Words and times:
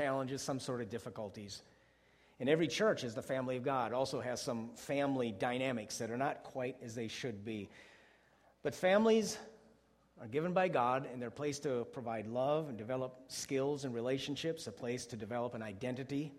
challenges, 0.00 0.42
some 0.42 0.58
sort 0.58 0.80
of 0.80 0.88
difficulties. 0.88 1.62
And 2.40 2.48
every 2.48 2.66
church, 2.66 3.04
as 3.04 3.14
the 3.14 3.22
family 3.22 3.56
of 3.56 3.62
God, 3.62 3.92
also 3.92 4.20
has 4.20 4.42
some 4.42 4.70
family 4.74 5.30
dynamics 5.30 5.98
that 5.98 6.10
are 6.10 6.16
not 6.16 6.42
quite 6.42 6.76
as 6.82 6.96
they 6.96 7.06
should 7.06 7.44
be. 7.44 7.68
But 8.64 8.74
families 8.74 9.38
are 10.20 10.26
given 10.26 10.52
by 10.52 10.66
God, 10.66 11.06
and 11.12 11.22
they're 11.22 11.28
a 11.28 11.32
place 11.32 11.60
to 11.60 11.86
provide 11.92 12.26
love 12.26 12.68
and 12.68 12.76
develop 12.76 13.20
skills 13.28 13.84
and 13.84 13.94
relationships, 13.94 14.66
a 14.66 14.72
place 14.72 15.06
to 15.06 15.16
develop 15.16 15.54
an 15.54 15.62
identity, 15.62 16.32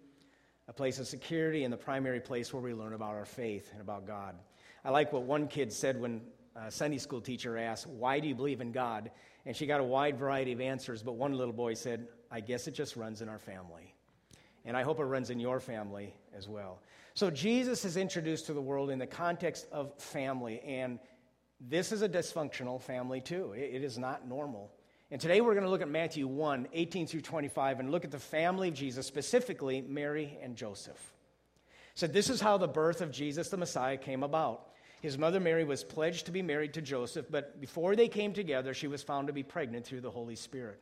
a 0.67 0.73
place 0.73 0.99
of 0.99 1.07
security, 1.07 1.63
and 1.63 1.71
the 1.71 1.77
primary 1.77 2.19
place 2.19 2.53
where 2.53 2.61
we 2.61 2.73
learn 2.73 2.91
about 2.91 3.15
our 3.15 3.23
faith 3.25 3.69
and 3.71 3.79
about 3.79 4.05
God. 4.05 4.35
I 4.83 4.89
like 4.89 5.13
what 5.13 5.23
one 5.23 5.47
kid 5.47 5.71
said 5.71 5.97
when 6.01 6.19
a 6.57 6.69
Sunday 6.69 6.97
school 6.97 7.21
teacher 7.21 7.57
asked, 7.57 7.87
Why 7.87 8.19
do 8.19 8.27
you 8.27 8.35
believe 8.35 8.59
in 8.59 8.73
God? 8.73 9.11
And 9.45 9.55
she 9.55 9.65
got 9.65 9.79
a 9.79 9.83
wide 9.85 10.17
variety 10.17 10.51
of 10.51 10.59
answers, 10.59 11.01
but 11.01 11.13
one 11.13 11.37
little 11.37 11.53
boy 11.53 11.75
said, 11.75 12.09
I 12.31 12.39
guess 12.39 12.67
it 12.67 12.73
just 12.73 12.95
runs 12.95 13.21
in 13.21 13.29
our 13.29 13.39
family. 13.39 13.93
And 14.65 14.75
I 14.75 14.83
hope 14.83 14.99
it 14.99 15.03
runs 15.03 15.29
in 15.29 15.39
your 15.39 15.59
family 15.59 16.13
as 16.35 16.47
well. 16.47 16.79
So 17.13 17.29
Jesus 17.29 17.85
is 17.85 17.97
introduced 17.97 18.47
to 18.47 18.53
the 18.53 18.61
world 18.61 18.89
in 18.89 18.99
the 18.99 19.07
context 19.07 19.67
of 19.71 19.93
family, 19.99 20.59
and 20.61 20.99
this 21.61 21.91
is 21.91 22.01
a 22.01 22.09
dysfunctional 22.09 22.81
family 22.81 23.21
too. 23.21 23.53
it 23.53 23.83
is 23.83 23.97
not 23.97 24.27
normal. 24.27 24.71
And 25.11 25.21
today 25.21 25.39
we're 25.39 25.53
going 25.53 25.65
to 25.65 25.69
look 25.69 25.81
at 25.81 25.89
Matthew 25.89 26.27
1 26.27 26.67
18 26.73 27.07
through 27.07 27.21
25 27.21 27.79
and 27.79 27.91
look 27.91 28.03
at 28.03 28.11
the 28.11 28.19
family 28.19 28.69
of 28.69 28.73
Jesus, 28.73 29.05
specifically 29.05 29.81
Mary 29.81 30.37
and 30.41 30.55
Joseph. 30.55 31.13
So, 31.93 32.07
this 32.07 32.29
is 32.29 32.41
how 32.41 32.57
the 32.57 32.67
birth 32.67 33.01
of 33.01 33.11
Jesus 33.11 33.49
the 33.49 33.57
Messiah 33.57 33.97
came 33.97 34.23
about. 34.23 34.67
His 35.01 35.17
mother 35.17 35.39
Mary 35.39 35.63
was 35.63 35.83
pledged 35.83 36.25
to 36.25 36.31
be 36.31 36.41
married 36.41 36.73
to 36.73 36.81
Joseph, 36.81 37.27
but 37.29 37.61
before 37.61 37.95
they 37.95 38.07
came 38.07 38.33
together, 38.33 38.73
she 38.73 38.87
was 38.87 39.03
found 39.03 39.27
to 39.27 39.33
be 39.33 39.43
pregnant 39.43 39.85
through 39.85 40.01
the 40.01 40.09
Holy 40.09 40.35
Spirit. 40.35 40.81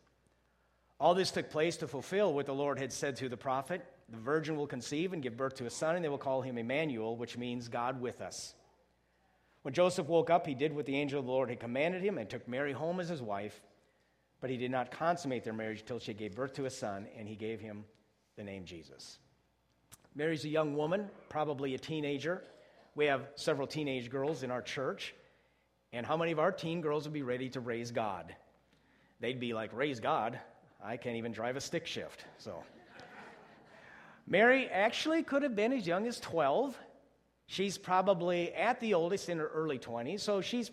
All 1.01 1.15
this 1.15 1.31
took 1.31 1.49
place 1.49 1.77
to 1.77 1.87
fulfill 1.87 2.31
what 2.31 2.45
the 2.45 2.53
Lord 2.53 2.77
had 2.77 2.93
said 2.93 3.17
through 3.17 3.29
the 3.29 3.35
prophet 3.35 3.83
The 4.07 4.19
virgin 4.19 4.55
will 4.55 4.67
conceive 4.67 5.13
and 5.13 5.23
give 5.23 5.35
birth 5.35 5.55
to 5.55 5.65
a 5.65 5.69
son, 5.71 5.95
and 5.95 6.05
they 6.05 6.09
will 6.09 6.19
call 6.19 6.43
him 6.43 6.59
Emmanuel, 6.59 7.17
which 7.17 7.39
means 7.39 7.69
God 7.69 7.99
with 7.99 8.21
us. 8.21 8.53
When 9.63 9.73
Joseph 9.73 10.07
woke 10.07 10.29
up, 10.29 10.45
he 10.45 10.53
did 10.53 10.75
what 10.75 10.85
the 10.85 10.95
angel 10.95 11.19
of 11.19 11.25
the 11.25 11.31
Lord 11.31 11.49
had 11.49 11.59
commanded 11.59 12.03
him 12.03 12.19
and 12.19 12.29
took 12.29 12.47
Mary 12.47 12.71
home 12.71 12.99
as 12.99 13.09
his 13.09 13.21
wife. 13.21 13.63
But 14.41 14.51
he 14.51 14.57
did 14.57 14.69
not 14.69 14.91
consummate 14.91 15.43
their 15.43 15.53
marriage 15.53 15.83
till 15.85 15.97
she 15.97 16.13
gave 16.13 16.35
birth 16.35 16.53
to 16.53 16.65
a 16.65 16.69
son, 16.69 17.07
and 17.17 17.27
he 17.27 17.35
gave 17.35 17.59
him 17.59 17.83
the 18.35 18.43
name 18.43 18.65
Jesus. 18.65 19.17
Mary's 20.13 20.45
a 20.45 20.49
young 20.49 20.75
woman, 20.75 21.09
probably 21.29 21.73
a 21.73 21.79
teenager. 21.79 22.43
We 22.93 23.05
have 23.05 23.27
several 23.33 23.65
teenage 23.65 24.11
girls 24.11 24.43
in 24.43 24.51
our 24.51 24.61
church. 24.61 25.15
And 25.93 26.05
how 26.05 26.15
many 26.15 26.31
of 26.31 26.37
our 26.37 26.51
teen 26.51 26.79
girls 26.79 27.05
would 27.05 27.13
be 27.13 27.23
ready 27.23 27.49
to 27.49 27.59
raise 27.59 27.89
God? 27.89 28.35
They'd 29.19 29.39
be 29.39 29.55
like, 29.55 29.73
Raise 29.73 29.99
God? 29.99 30.39
I 30.83 30.97
can't 30.97 31.15
even 31.15 31.31
drive 31.31 31.55
a 31.55 31.61
stick 31.61 31.85
shift. 31.85 32.25
So, 32.37 32.63
Mary 34.27 34.67
actually 34.67 35.23
could 35.23 35.43
have 35.43 35.55
been 35.55 35.73
as 35.73 35.85
young 35.85 36.07
as 36.07 36.19
12. 36.19 36.77
She's 37.45 37.77
probably 37.77 38.53
at 38.53 38.79
the 38.79 38.93
oldest 38.93 39.29
in 39.29 39.37
her 39.37 39.47
early 39.47 39.77
20s. 39.77 40.21
So, 40.21 40.41
she's 40.41 40.71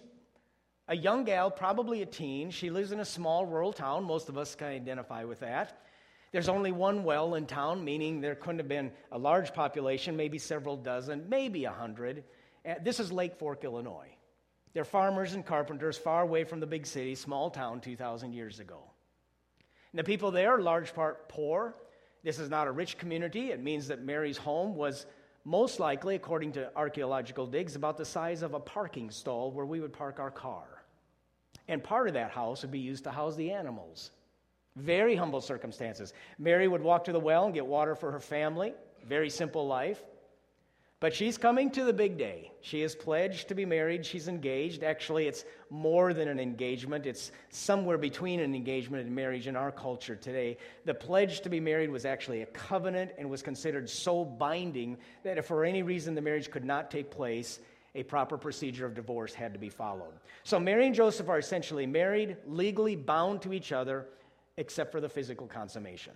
a 0.89 0.97
young 0.97 1.25
gal, 1.25 1.51
probably 1.51 2.03
a 2.03 2.07
teen. 2.07 2.51
She 2.51 2.71
lives 2.71 2.93
in 2.93 3.01
a 3.01 3.05
small 3.05 3.45
rural 3.45 3.73
town. 3.73 4.05
Most 4.05 4.29
of 4.29 4.39
us 4.39 4.55
can 4.55 4.69
identify 4.69 5.25
with 5.25 5.41
that. 5.41 5.83
There's 6.33 6.49
only 6.49 6.73
one 6.73 7.05
well 7.05 7.35
in 7.35 7.47
town, 7.47 7.85
meaning 7.85 8.21
there 8.21 8.35
couldn't 8.35 8.59
have 8.59 8.69
been 8.69 8.93
a 9.13 9.19
large 9.19 9.55
population, 9.55 10.17
maybe 10.17 10.39
several 10.39 10.77
dozen, 10.77 11.27
maybe 11.29 11.65
a 11.65 11.71
hundred. 11.71 12.25
Uh, 12.69 12.75
this 12.83 13.01
is 13.01 13.11
Lake 13.13 13.37
Fork, 13.37 13.65
Illinois. 13.65 14.09
They're 14.75 14.85
farmers 14.85 15.35
and 15.35 15.45
carpenters 15.45 15.97
far 15.97 16.23
away 16.23 16.45
from 16.45 16.61
the 16.61 16.67
big 16.67 16.87
city, 16.87 17.15
small 17.15 17.51
town 17.51 17.81
2,000 17.81 18.33
years 18.33 18.61
ago. 18.61 18.88
And 19.93 19.99
the 19.99 20.05
people 20.05 20.31
there 20.31 20.53
are 20.53 20.61
large 20.61 20.95
part 20.95 21.29
poor. 21.29 21.75
This 22.23 22.39
is 22.39 22.51
not 22.51 22.67
a 22.67 22.73
rich 22.73 22.99
community. 22.99 23.51
It 23.51 23.63
means 23.63 23.89
that 23.89 24.03
Mary's 24.03 24.37
home 24.37 24.75
was 24.75 25.07
most 25.45 25.81
likely, 25.81 26.15
according 26.15 26.53
to 26.53 26.71
archaeological 26.77 27.47
digs, 27.47 27.75
about 27.77 27.97
the 27.97 28.05
size 28.05 28.43
of 28.43 28.55
a 28.55 28.61
parking 28.61 29.11
stall 29.11 29.51
where 29.51 29.65
we 29.65 29.81
would 29.81 29.93
park 29.93 30.21
our 30.21 30.31
car. 30.31 30.85
And 31.69 31.83
part 31.83 32.09
of 32.09 32.15
that 32.15 32.31
house 32.31 32.63
would 32.63 32.71
be 32.71 32.79
used 32.79 33.05
to 33.05 33.11
house 33.11 33.37
the 33.37 33.51
animals. 33.51 34.11
Very 34.77 35.17
humble 35.17 35.41
circumstances. 35.41 36.13
Mary 36.39 36.69
would 36.69 36.83
walk 36.83 37.05
to 37.05 37.13
the 37.13 37.21
well 37.21 37.45
and 37.45 37.55
get 37.55 37.67
water 37.67 37.95
for 37.95 38.13
her 38.13 38.21
family. 38.21 38.75
Very 39.07 39.31
simple 39.31 39.67
life. 39.67 40.03
But 41.01 41.15
she's 41.15 41.39
coming 41.39 41.71
to 41.73 41.85
the 41.85 41.93
big 41.93 42.19
day. 42.19 42.51
She 42.61 42.83
is 42.83 42.97
pledged 42.97 43.47
to 43.49 43.55
be 43.55 43.65
married. 43.65 44.05
She's 44.05 44.27
engaged. 44.27 44.83
Actually, 44.83 45.29
it's 45.29 45.45
more 45.71 46.13
than 46.13 46.27
an 46.27 46.41
engagement, 46.41 47.07
it's 47.07 47.31
somewhere 47.51 47.99
between 47.99 48.41
an 48.41 48.55
engagement 48.55 49.07
and 49.07 49.15
marriage 49.15 49.47
in 49.47 49.55
our 49.55 49.71
culture 49.71 50.17
today. 50.17 50.57
The 50.87 50.95
pledge 50.95 51.41
to 51.43 51.49
be 51.49 51.61
married 51.61 51.91
was 51.91 52.05
actually 52.05 52.43
a 52.43 52.47
covenant 52.47 53.13
and 53.17 53.31
was 53.31 53.43
considered 53.43 53.89
so 53.89 54.25
binding 54.25 54.97
that 55.23 55.39
if 55.39 55.47
for 55.47 55.65
any 55.65 55.83
reason 55.83 56.17
the 56.17 56.21
marriage 56.21 56.51
could 56.51 56.65
not 56.65 56.91
take 56.91 57.13
place, 57.13 57.61
a 57.95 58.03
proper 58.03 58.37
procedure 58.37 58.85
of 58.87 58.95
divorce 58.95 59.35
had 59.35 59.53
to 59.53 59.59
be 59.59 59.69
followed. 59.69 60.15
So 60.43 60.59
Mary 60.59 60.87
and 60.87 60.95
Joseph 60.95 61.29
are 61.29 61.39
essentially 61.39 61.87
married, 61.87 62.37
legally 62.47 62.97
bound 62.97 63.43
to 63.43 63.53
each 63.53 63.71
other, 63.71 64.07
except 64.57 64.91
for 64.91 65.01
the 65.01 65.09
physical 65.09 65.47
consummation. 65.47 66.13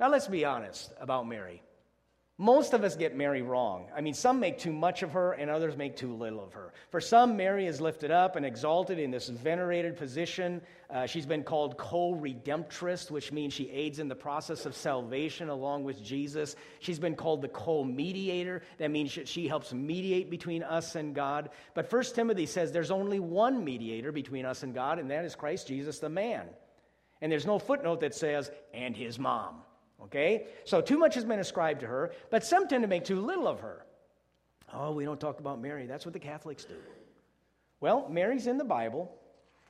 Now, 0.00 0.08
let's 0.08 0.28
be 0.28 0.44
honest 0.44 0.92
about 1.00 1.28
Mary. 1.28 1.62
Most 2.40 2.72
of 2.72 2.84
us 2.84 2.94
get 2.94 3.16
Mary 3.16 3.42
wrong. 3.42 3.88
I 3.96 4.00
mean, 4.00 4.14
some 4.14 4.38
make 4.38 4.58
too 4.58 4.72
much 4.72 5.02
of 5.02 5.10
her, 5.10 5.32
and 5.32 5.50
others 5.50 5.76
make 5.76 5.96
too 5.96 6.14
little 6.14 6.40
of 6.40 6.52
her. 6.52 6.72
For 6.90 7.00
some, 7.00 7.36
Mary 7.36 7.66
is 7.66 7.80
lifted 7.80 8.12
up 8.12 8.36
and 8.36 8.46
exalted 8.46 9.00
in 9.00 9.10
this 9.10 9.28
venerated 9.28 9.96
position. 9.96 10.62
Uh, 10.88 11.04
she's 11.04 11.26
been 11.26 11.42
called 11.42 11.76
co 11.76 12.14
redemptress, 12.14 13.10
which 13.10 13.32
means 13.32 13.54
she 13.54 13.68
aids 13.70 13.98
in 13.98 14.06
the 14.06 14.14
process 14.14 14.66
of 14.66 14.76
salvation 14.76 15.48
along 15.48 15.82
with 15.82 16.00
Jesus. 16.00 16.54
She's 16.78 17.00
been 17.00 17.16
called 17.16 17.42
the 17.42 17.48
co 17.48 17.82
mediator. 17.82 18.62
That 18.78 18.92
means 18.92 19.18
she 19.24 19.48
helps 19.48 19.72
mediate 19.72 20.30
between 20.30 20.62
us 20.62 20.94
and 20.94 21.16
God. 21.16 21.50
But 21.74 21.90
First 21.90 22.14
Timothy 22.14 22.46
says 22.46 22.70
there's 22.70 22.92
only 22.92 23.18
one 23.18 23.64
mediator 23.64 24.12
between 24.12 24.44
us 24.44 24.62
and 24.62 24.72
God, 24.72 25.00
and 25.00 25.10
that 25.10 25.24
is 25.24 25.34
Christ 25.34 25.66
Jesus, 25.66 25.98
the 25.98 26.08
man. 26.08 26.46
And 27.20 27.32
there's 27.32 27.46
no 27.46 27.58
footnote 27.58 27.98
that 28.02 28.14
says, 28.14 28.48
and 28.72 28.96
his 28.96 29.18
mom. 29.18 29.62
Okay? 30.04 30.46
So 30.64 30.80
too 30.80 30.98
much 30.98 31.14
has 31.14 31.24
been 31.24 31.38
ascribed 31.38 31.80
to 31.80 31.86
her, 31.86 32.12
but 32.30 32.44
some 32.44 32.68
tend 32.68 32.82
to 32.82 32.88
make 32.88 33.04
too 33.04 33.20
little 33.20 33.48
of 33.48 33.60
her. 33.60 33.84
Oh, 34.72 34.92
we 34.92 35.04
don't 35.04 35.20
talk 35.20 35.40
about 35.40 35.60
Mary. 35.60 35.86
That's 35.86 36.04
what 36.04 36.12
the 36.12 36.18
Catholics 36.18 36.64
do. 36.64 36.76
Well, 37.80 38.08
Mary's 38.08 38.46
in 38.46 38.58
the 38.58 38.64
Bible, 38.64 39.10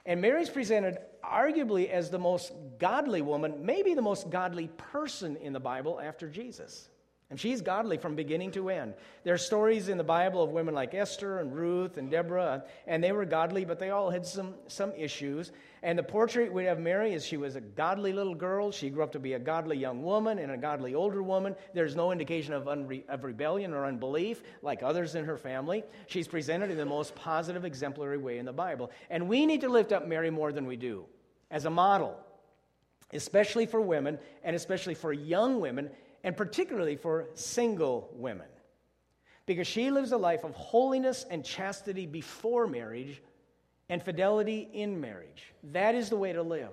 and 0.07 0.21
Mary's 0.21 0.49
presented 0.49 0.99
arguably 1.23 1.91
as 1.91 2.11
the 2.11 2.19
most 2.19 2.53
godly 2.79 3.23
woman, 3.23 3.65
maybe 3.65 3.95
the 3.95 4.03
most 4.03 4.31
godly 4.31 4.69
person 4.77 5.37
in 5.37 5.53
the 5.53 5.61
Bible 5.61 6.01
after 6.01 6.29
Jesus. 6.29 6.89
And 7.31 7.39
she's 7.39 7.61
godly 7.61 7.99
from 7.99 8.15
beginning 8.15 8.53
to 8.53 8.71
end. 8.71 8.95
There 9.23 9.35
are 9.35 9.39
stories 9.39 9.91
in 9.91 9.99
the 9.99 10.05
Bible 10.05 10.43
of 10.43 10.51
women 10.51 10.75
like 10.75 10.95
Esther 10.95 11.41
and 11.41 11.55
Ruth 11.55 11.99
and 11.99 12.11
Deborah, 12.11 12.65
and 12.87 13.05
they 13.05 13.13
were 13.13 13.27
godly, 13.27 13.67
but 13.67 13.79
they 13.79 13.91
all 13.91 14.09
had 14.09 14.25
some, 14.25 14.55
some 14.67 14.93
issues. 14.97 15.53
And 15.83 15.99
the 15.99 16.03
portrait 16.03 16.51
we 16.51 16.65
have 16.65 16.81
Mary 16.81 17.13
is 17.13 17.27
she 17.27 17.37
was 17.37 17.55
a 17.55 17.61
godly 17.61 18.15
little 18.15 18.35
girl. 18.35 18.73
She 18.73 18.89
grew 18.89 19.03
up 19.03 19.13
to 19.13 19.19
be 19.19 19.35
a 19.35 19.39
godly 19.39 19.77
young 19.77 20.03
woman 20.03 20.39
and 20.39 20.53
a 20.53 20.57
godly 20.57 20.95
older 20.95 21.23
woman. 21.23 21.55
There's 21.75 21.95
no 21.95 22.13
indication 22.13 22.55
of, 22.55 22.65
unre- 22.65 23.07
of 23.11 23.25
rebellion 23.25 23.75
or 23.75 23.85
unbelief 23.85 24.43
like 24.63 24.83
others 24.83 25.15
in 25.15 25.27
her 25.27 25.37
family. 25.37 25.85
She's 26.07 26.27
presented 26.27 26.71
in 26.71 26.79
the 26.79 26.87
most 26.87 27.15
positive, 27.15 27.67
exemplary 27.67 28.19
way 28.19 28.39
in 28.39 28.47
the 28.47 28.55
Bible. 28.55 28.91
And 29.11 29.29
we 29.29 29.45
need 29.45 29.61
to 29.61 29.69
lift 29.69 29.93
up 29.93 30.09
Mary 30.09 30.31
more 30.31 30.51
than 30.51 30.67
we 30.67 30.77
do 30.77 31.05
as 31.51 31.67
a 31.67 31.71
model, 31.71 32.19
especially 33.13 33.67
for 33.67 33.83
women 33.83 34.19
and 34.43 34.57
especially 34.57 34.95
for 34.95 35.13
young 35.13 35.61
women 35.61 35.91
and 36.25 36.37
particularly 36.37 36.97
for 36.97 37.27
single 37.35 38.11
women. 38.15 38.47
Because 39.47 39.67
she 39.67 39.91
lives 39.91 40.13
a 40.13 40.17
life 40.17 40.45
of 40.45 40.55
holiness 40.55 41.25
and 41.31 41.45
chastity 41.45 42.07
before 42.07 42.67
marriage 42.67 43.23
and 43.89 44.03
fidelity 44.03 44.69
in 44.73 45.01
marriage. 45.01 45.55
That 45.73 45.95
is 45.95 46.11
the 46.11 46.17
way 46.17 46.33
to 46.33 46.43
live. 46.43 46.73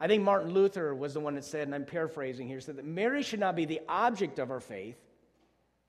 I 0.00 0.08
think 0.08 0.22
Martin 0.22 0.52
Luther 0.52 0.94
was 0.94 1.14
the 1.14 1.20
one 1.20 1.36
that 1.36 1.44
said, 1.44 1.68
and 1.68 1.74
I'm 1.74 1.84
paraphrasing 1.84 2.48
here, 2.48 2.60
said 2.60 2.76
that 2.76 2.84
marriage 2.84 3.26
should 3.26 3.40
not 3.40 3.56
be 3.56 3.64
the 3.64 3.80
object 3.88 4.38
of 4.38 4.50
our 4.50 4.60
faith, 4.60 4.98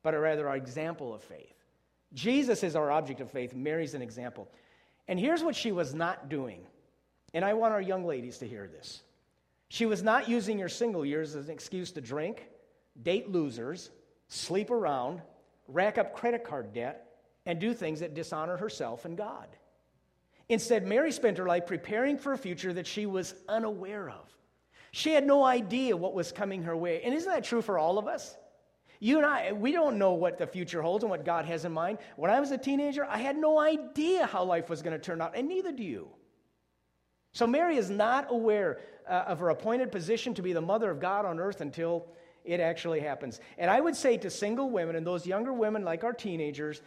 but 0.03 0.13
rather 0.13 0.47
our 0.47 0.55
example 0.55 1.13
of 1.13 1.21
faith. 1.23 1.55
Jesus 2.13 2.63
is 2.63 2.75
our 2.75 2.91
object 2.91 3.19
of 3.19 3.29
faith, 3.29 3.53
Mary's 3.53 3.93
an 3.93 4.01
example. 4.01 4.47
And 5.07 5.19
here's 5.19 5.43
what 5.43 5.55
she 5.55 5.71
was 5.71 5.93
not 5.93 6.29
doing. 6.29 6.61
And 7.33 7.43
I 7.43 7.53
want 7.53 7.73
our 7.73 7.81
young 7.81 8.05
ladies 8.05 8.37
to 8.37 8.47
hear 8.47 8.67
this. 8.67 9.01
She 9.69 9.85
was 9.85 10.01
not 10.01 10.29
using 10.29 10.59
her 10.59 10.69
single 10.69 11.05
years 11.05 11.35
as 11.35 11.49
an 11.49 11.53
excuse 11.53 11.91
to 11.91 12.01
drink, 12.01 12.47
date 13.01 13.29
losers, 13.29 13.89
sleep 14.27 14.69
around, 14.69 15.21
rack 15.67 15.97
up 15.97 16.15
credit 16.15 16.43
card 16.43 16.73
debt, 16.73 17.05
and 17.45 17.59
do 17.59 17.73
things 17.73 18.01
that 18.01 18.13
dishonor 18.13 18.57
herself 18.57 19.05
and 19.05 19.17
God. 19.17 19.47
Instead, 20.49 20.87
Mary 20.87 21.11
spent 21.11 21.37
her 21.37 21.45
life 21.45 21.65
preparing 21.67 22.17
for 22.17 22.33
a 22.33 22.37
future 22.37 22.73
that 22.73 22.87
she 22.87 23.05
was 23.05 23.33
unaware 23.47 24.09
of. 24.09 24.29
She 24.91 25.11
had 25.11 25.25
no 25.27 25.43
idea 25.43 25.95
what 25.95 26.13
was 26.13 26.31
coming 26.31 26.63
her 26.63 26.75
way. 26.75 27.01
And 27.03 27.13
isn't 27.13 27.31
that 27.31 27.43
true 27.43 27.61
for 27.61 27.77
all 27.77 27.97
of 27.97 28.07
us? 28.07 28.35
You 28.99 29.17
and 29.17 29.25
I, 29.25 29.51
we 29.51 29.71
don't 29.71 29.97
know 29.97 30.13
what 30.13 30.37
the 30.37 30.47
future 30.47 30.81
holds 30.81 31.03
and 31.03 31.11
what 31.11 31.23
God 31.23 31.45
has 31.45 31.65
in 31.65 31.71
mind. 31.71 31.99
When 32.15 32.31
I 32.31 32.39
was 32.39 32.51
a 32.51 32.57
teenager, 32.57 33.05
I 33.05 33.17
had 33.19 33.37
no 33.37 33.59
idea 33.59 34.25
how 34.25 34.43
life 34.43 34.69
was 34.69 34.81
going 34.81 34.97
to 34.97 35.03
turn 35.03 35.21
out, 35.21 35.35
and 35.35 35.47
neither 35.47 35.71
do 35.71 35.83
you. 35.83 36.07
So 37.33 37.45
Mary 37.45 37.77
is 37.77 37.89
not 37.89 38.27
aware 38.31 38.79
uh, 39.07 39.25
of 39.27 39.39
her 39.39 39.49
appointed 39.49 39.91
position 39.91 40.33
to 40.33 40.41
be 40.41 40.53
the 40.53 40.61
mother 40.61 40.89
of 40.89 40.99
God 40.99 41.25
on 41.25 41.39
earth 41.39 41.61
until 41.61 42.07
it 42.47 42.61
actually 42.61 43.01
happens. 43.01 43.39
And 43.57 43.69
I 43.69 43.79
would 43.79 43.95
say 43.95 44.17
to 44.17 44.29
single 44.29 44.69
women 44.69 44.95
and 44.95 45.05
those 45.05 45.27
younger 45.27 45.53
women 45.53 45.83
like 45.83 46.03
our 46.03 46.13
teenagers, 46.13 46.81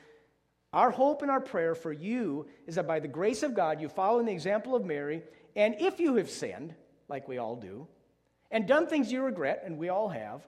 our 0.72 0.90
hope 0.90 1.22
and 1.22 1.30
our 1.30 1.40
prayer 1.40 1.74
for 1.74 1.92
you 1.92 2.46
is 2.66 2.76
that 2.76 2.88
by 2.88 2.98
the 2.98 3.08
grace 3.08 3.42
of 3.42 3.54
God, 3.54 3.80
you 3.80 3.88
follow 3.88 4.18
in 4.20 4.26
the 4.26 4.32
example 4.32 4.74
of 4.74 4.84
Mary, 4.84 5.22
and 5.54 5.76
if 5.78 6.00
you 6.00 6.16
have 6.16 6.30
sinned, 6.30 6.74
like 7.08 7.28
we 7.28 7.38
all 7.38 7.56
do, 7.56 7.86
and 8.50 8.66
done 8.66 8.86
things 8.86 9.12
you 9.12 9.22
regret, 9.22 9.62
and 9.64 9.78
we 9.78 9.90
all 9.90 10.08
have, 10.08 10.46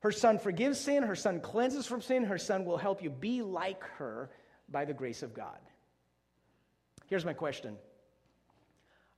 her 0.00 0.12
son 0.12 0.38
forgives 0.38 0.78
sin, 0.78 1.02
her 1.02 1.16
son 1.16 1.40
cleanses 1.40 1.86
from 1.86 2.00
sin, 2.00 2.24
her 2.24 2.38
son 2.38 2.64
will 2.64 2.76
help 2.76 3.02
you 3.02 3.10
be 3.10 3.42
like 3.42 3.82
her 3.98 4.30
by 4.68 4.84
the 4.84 4.94
grace 4.94 5.22
of 5.22 5.34
God. 5.34 5.58
Here's 7.06 7.24
my 7.24 7.32
question 7.32 7.76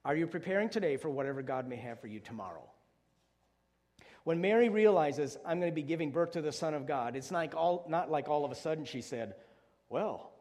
Are 0.04 0.16
you 0.16 0.26
preparing 0.26 0.70
today 0.70 0.96
for 0.96 1.10
whatever 1.10 1.42
God 1.42 1.68
may 1.68 1.76
have 1.76 2.00
for 2.00 2.06
you 2.06 2.20
tomorrow? 2.20 2.62
When 4.26 4.40
Mary 4.40 4.68
realizes, 4.68 5.38
I'm 5.46 5.60
going 5.60 5.70
to 5.70 5.74
be 5.74 5.84
giving 5.84 6.10
birth 6.10 6.32
to 6.32 6.42
the 6.42 6.50
Son 6.50 6.74
of 6.74 6.84
God, 6.84 7.14
it's 7.14 7.30
like 7.30 7.54
all, 7.54 7.86
not 7.88 8.10
like 8.10 8.28
all 8.28 8.44
of 8.44 8.50
a 8.50 8.56
sudden 8.56 8.84
she 8.84 9.00
said, 9.00 9.36
Well, 9.88 10.32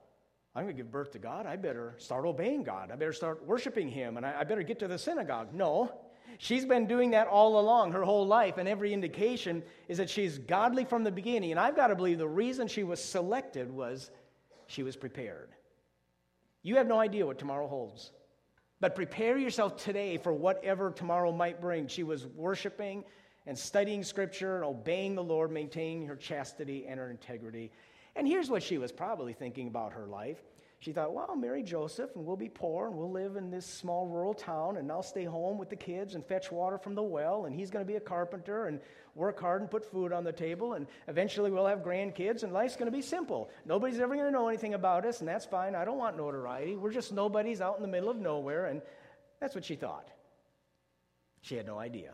I'm 0.55 0.63
going 0.63 0.75
to 0.75 0.81
give 0.81 0.91
birth 0.91 1.11
to 1.11 1.19
God. 1.19 1.45
I 1.45 1.55
better 1.55 1.93
start 1.99 2.25
obeying 2.25 2.63
God. 2.63 2.89
I 2.89 2.95
better 2.95 3.13
start 3.13 3.45
worshiping 3.45 3.87
Him, 3.87 4.17
and 4.17 4.25
I, 4.25 4.39
I 4.39 4.43
better 4.43 4.63
get 4.63 4.79
to 4.79 4.87
the 4.87 4.97
synagogue. 4.97 5.53
No, 5.53 5.91
She's 6.39 6.65
been 6.65 6.87
doing 6.87 7.11
that 7.11 7.27
all 7.27 7.59
along, 7.59 7.91
her 7.91 8.01
whole 8.01 8.25
life, 8.25 8.57
and 8.57 8.67
every 8.67 8.91
indication 8.91 9.61
is 9.87 9.99
that 9.99 10.09
she's 10.09 10.39
godly 10.39 10.83
from 10.83 11.03
the 11.03 11.11
beginning. 11.11 11.51
And 11.51 11.59
I've 11.59 11.75
got 11.75 11.87
to 11.87 11.95
believe 11.95 12.17
the 12.17 12.27
reason 12.27 12.67
she 12.67 12.83
was 12.83 12.99
selected 12.99 13.71
was 13.71 14.09
she 14.65 14.81
was 14.81 14.95
prepared. 14.95 15.51
You 16.63 16.77
have 16.77 16.87
no 16.87 16.99
idea 16.99 17.23
what 17.23 17.37
tomorrow 17.37 17.67
holds, 17.67 18.11
but 18.79 18.95
prepare 18.95 19.37
yourself 19.37 19.77
today 19.77 20.17
for 20.17 20.33
whatever 20.33 20.89
tomorrow 20.89 21.31
might 21.31 21.61
bring. 21.61 21.85
She 21.85 22.01
was 22.01 22.25
worshiping 22.25 23.03
and 23.47 23.57
studying 23.57 24.03
Scripture 24.03 24.55
and 24.55 24.65
obeying 24.65 25.15
the 25.15 25.23
Lord, 25.23 25.51
maintaining 25.51 26.07
her 26.07 26.15
chastity 26.15 26.85
and 26.87 26.99
her 26.99 27.09
integrity. 27.09 27.71
And 28.15 28.27
here's 28.27 28.49
what 28.49 28.63
she 28.63 28.77
was 28.77 28.91
probably 28.91 29.33
thinking 29.33 29.67
about 29.67 29.93
her 29.93 30.07
life 30.07 30.41
she 30.85 30.91
thought, 30.91 31.13
well, 31.13 31.25
I'll 31.27 31.35
marry 31.35 31.63
Joseph 31.63 32.15
and 32.15 32.25
we'll 32.25 32.35
be 32.35 32.47
poor 32.47 32.87
and 32.87 32.95
we'll 32.95 33.09
live 33.09 33.37
in 33.37 33.49
this 33.49 33.65
small 33.65 34.07
rural 34.07 34.35
town 34.35 34.77
and 34.77 34.91
I'll 34.91 35.01
stay 35.01 35.23
home 35.23 35.57
with 35.57 35.69
the 35.69 35.75
kids 35.75 36.13
and 36.13 36.23
fetch 36.23 36.51
water 36.51 36.77
from 36.77 36.93
the 36.93 37.01
well 37.01 37.45
and 37.45 37.55
he's 37.55 37.71
going 37.71 37.83
to 37.83 37.91
be 37.91 37.95
a 37.95 37.99
carpenter 38.01 38.67
and 38.67 38.79
work 39.15 39.39
hard 39.39 39.61
and 39.61 39.71
put 39.71 39.83
food 39.83 40.13
on 40.13 40.23
the 40.23 40.31
table 40.31 40.73
and 40.73 40.85
eventually 41.07 41.49
we'll 41.49 41.65
have 41.65 41.79
grandkids 41.79 42.43
and 42.43 42.53
life's 42.53 42.75
going 42.75 42.85
to 42.85 42.95
be 42.95 43.01
simple. 43.01 43.49
Nobody's 43.65 43.99
ever 43.99 44.13
going 44.13 44.27
to 44.27 44.31
know 44.31 44.47
anything 44.47 44.75
about 44.75 45.07
us 45.07 45.21
and 45.21 45.27
that's 45.27 45.45
fine. 45.45 45.73
I 45.73 45.85
don't 45.85 45.97
want 45.97 46.17
notoriety. 46.17 46.75
We're 46.75 46.93
just 46.93 47.11
nobodies 47.11 47.61
out 47.61 47.77
in 47.77 47.81
the 47.81 47.87
middle 47.87 48.09
of 48.09 48.17
nowhere 48.17 48.67
and 48.67 48.81
that's 49.39 49.55
what 49.55 49.65
she 49.65 49.75
thought. 49.75 50.09
She 51.41 51.55
had 51.55 51.65
no 51.65 51.79
idea. 51.79 52.11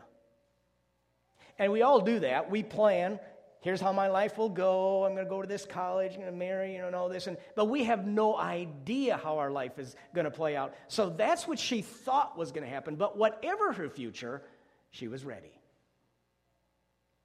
And 1.58 1.72
we 1.72 1.82
all 1.82 2.00
do 2.00 2.20
that. 2.20 2.50
We 2.50 2.62
plan 2.62 3.18
here's 3.62 3.80
how 3.80 3.92
my 3.92 4.08
life 4.08 4.36
will 4.36 4.50
go. 4.50 5.04
I'm 5.04 5.14
going 5.14 5.24
to 5.24 5.30
go 5.30 5.40
to 5.40 5.48
this 5.48 5.64
college. 5.64 6.12
I'm 6.12 6.20
going 6.20 6.32
to 6.32 6.38
marry, 6.38 6.74
you 6.74 6.78
know, 6.78 6.88
and 6.88 6.96
all 6.96 7.08
this. 7.08 7.26
And, 7.26 7.38
but 7.56 7.66
we 7.66 7.84
have 7.84 8.06
no 8.06 8.36
idea 8.36 9.16
how 9.16 9.38
our 9.38 9.50
life 9.50 9.78
is 9.78 9.96
going 10.14 10.24
to 10.26 10.30
play 10.30 10.54
out. 10.56 10.74
So 10.88 11.08
that's 11.08 11.48
what 11.48 11.58
she 11.58 11.80
thought 11.80 12.36
was 12.36 12.52
going 12.52 12.64
to 12.64 12.70
happen. 12.70 12.96
But 12.96 13.16
whatever 13.16 13.72
her 13.72 13.88
future, 13.88 14.42
she 14.90 15.08
was 15.08 15.24
ready. 15.24 15.58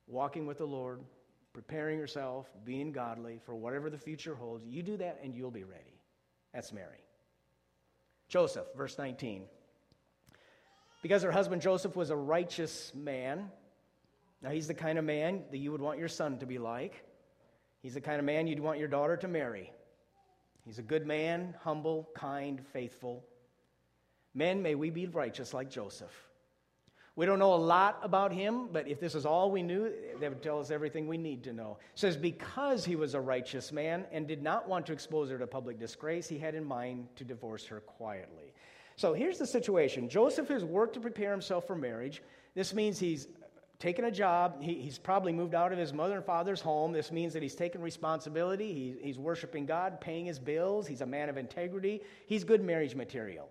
Walking 0.07 0.45
with 0.45 0.59
the 0.59 0.65
Lord, 0.65 1.01
preparing 1.53 1.99
herself, 1.99 2.47
being 2.63 2.91
godly 2.91 3.41
for 3.45 3.55
whatever 3.55 3.89
the 3.89 3.97
future 3.97 4.35
holds. 4.35 4.63
You 4.65 4.83
do 4.83 4.95
that 4.97 5.19
and 5.23 5.35
you'll 5.35 5.51
be 5.51 5.63
ready. 5.63 5.99
That's 6.53 6.71
Mary. 6.71 7.03
Joseph, 8.29 8.67
verse 8.75 8.97
19. 8.97 9.43
Because 11.01 11.23
her 11.23 11.31
husband 11.31 11.61
Joseph 11.61 11.95
was 11.95 12.09
a 12.09 12.15
righteous 12.15 12.91
man, 12.95 13.51
now, 14.41 14.51
he's 14.51 14.67
the 14.67 14.73
kind 14.73 14.99
of 14.99 15.05
man 15.05 15.43
that 15.51 15.57
you 15.57 15.71
would 15.71 15.81
want 15.81 15.97
your 15.97 16.07
son 16.07 16.37
to 16.39 16.45
be 16.45 16.59
like. 16.59 17.03
He's 17.81 17.95
the 17.95 18.01
kind 18.01 18.19
of 18.19 18.25
man 18.25 18.47
you'd 18.47 18.59
want 18.59 18.79
your 18.79 18.87
daughter 18.87 19.17
to 19.17 19.27
marry. 19.27 19.71
He's 20.63 20.79
a 20.79 20.83
good 20.83 21.07
man, 21.07 21.55
humble, 21.63 22.09
kind, 22.15 22.61
faithful. 22.73 23.23
Men, 24.33 24.61
may 24.61 24.75
we 24.75 24.89
be 24.89 25.07
righteous 25.07 25.53
like 25.53 25.71
Joseph. 25.71 26.11
We 27.15 27.25
don't 27.25 27.39
know 27.39 27.55
a 27.55 27.55
lot 27.55 27.99
about 28.03 28.31
him, 28.31 28.67
but 28.71 28.87
if 28.87 28.99
this 28.99 29.15
is 29.15 29.25
all 29.25 29.49
we 29.49 29.63
knew, 29.63 29.91
that 30.19 30.29
would 30.29 30.43
tell 30.43 30.59
us 30.59 30.69
everything 30.69 31.07
we 31.07 31.17
need 31.17 31.43
to 31.45 31.53
know. 31.53 31.79
It 31.93 31.99
says, 31.99 32.15
because 32.15 32.85
he 32.85 32.95
was 32.95 33.15
a 33.15 33.19
righteous 33.19 33.71
man 33.71 34.05
and 34.11 34.27
did 34.27 34.43
not 34.43 34.69
want 34.69 34.85
to 34.85 34.93
expose 34.93 35.31
her 35.31 35.39
to 35.39 35.47
public 35.47 35.79
disgrace, 35.79 36.27
he 36.27 36.37
had 36.37 36.53
in 36.53 36.63
mind 36.63 37.07
to 37.15 37.23
divorce 37.23 37.65
her 37.65 37.79
quietly. 37.79 38.53
So 38.97 39.13
here's 39.13 39.39
the 39.39 39.47
situation 39.47 40.09
Joseph 40.09 40.47
has 40.49 40.63
worked 40.63 40.93
to 40.93 40.99
prepare 40.99 41.31
himself 41.31 41.65
for 41.65 41.75
marriage. 41.75 42.21
This 42.53 42.73
means 42.73 42.99
he's 42.99 43.27
taken 43.79 44.05
a 44.05 44.11
job. 44.11 44.61
He, 44.61 44.75
he's 44.75 44.97
probably 44.97 45.31
moved 45.31 45.53
out 45.53 45.71
of 45.71 45.77
his 45.77 45.93
mother 45.93 46.15
and 46.15 46.25
father's 46.25 46.61
home. 46.61 46.91
This 46.91 47.11
means 47.11 47.33
that 47.33 47.43
he's 47.43 47.55
taken 47.55 47.81
responsibility. 47.81 48.73
He, 48.73 48.95
he's 49.01 49.17
worshiping 49.17 49.65
God, 49.65 50.01
paying 50.01 50.25
his 50.25 50.39
bills. 50.39 50.87
He's 50.87 51.01
a 51.01 51.05
man 51.05 51.29
of 51.29 51.37
integrity. 51.37 52.01
He's 52.25 52.43
good 52.43 52.63
marriage 52.63 52.95
material. 52.95 53.49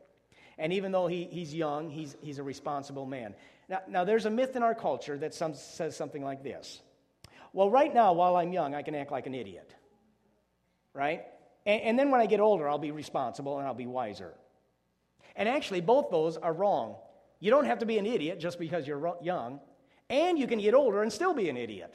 And 0.58 0.72
even 0.72 0.90
though 0.90 1.06
he, 1.06 1.24
he's 1.24 1.54
young, 1.54 1.90
he's, 1.90 2.16
he's 2.22 2.38
a 2.38 2.42
responsible 2.42 3.06
man. 3.06 3.34
Now, 3.68 3.80
now, 3.88 4.04
there's 4.04 4.26
a 4.26 4.30
myth 4.30 4.56
in 4.56 4.62
our 4.62 4.74
culture 4.74 5.18
that 5.18 5.34
some, 5.34 5.54
says 5.54 5.96
something 5.96 6.22
like 6.22 6.42
this 6.42 6.80
Well, 7.52 7.68
right 7.68 7.92
now, 7.92 8.12
while 8.12 8.36
I'm 8.36 8.52
young, 8.52 8.74
I 8.74 8.82
can 8.82 8.94
act 8.94 9.10
like 9.10 9.26
an 9.26 9.34
idiot. 9.34 9.74
Right? 10.94 11.24
And, 11.66 11.82
and 11.82 11.98
then 11.98 12.10
when 12.10 12.20
I 12.20 12.26
get 12.26 12.40
older, 12.40 12.68
I'll 12.68 12.78
be 12.78 12.92
responsible 12.92 13.58
and 13.58 13.66
I'll 13.66 13.74
be 13.74 13.86
wiser. 13.86 14.34
And 15.34 15.48
actually, 15.48 15.82
both 15.82 16.10
those 16.10 16.36
are 16.36 16.52
wrong. 16.52 16.96
You 17.38 17.50
don't 17.50 17.66
have 17.66 17.80
to 17.80 17.86
be 17.86 17.98
an 17.98 18.06
idiot 18.06 18.40
just 18.40 18.58
because 18.58 18.86
you're 18.86 19.14
young. 19.20 19.60
And 20.08 20.38
you 20.38 20.46
can 20.46 20.58
get 20.58 20.74
older 20.74 21.02
and 21.02 21.12
still 21.12 21.34
be 21.34 21.48
an 21.48 21.56
idiot. 21.56 21.94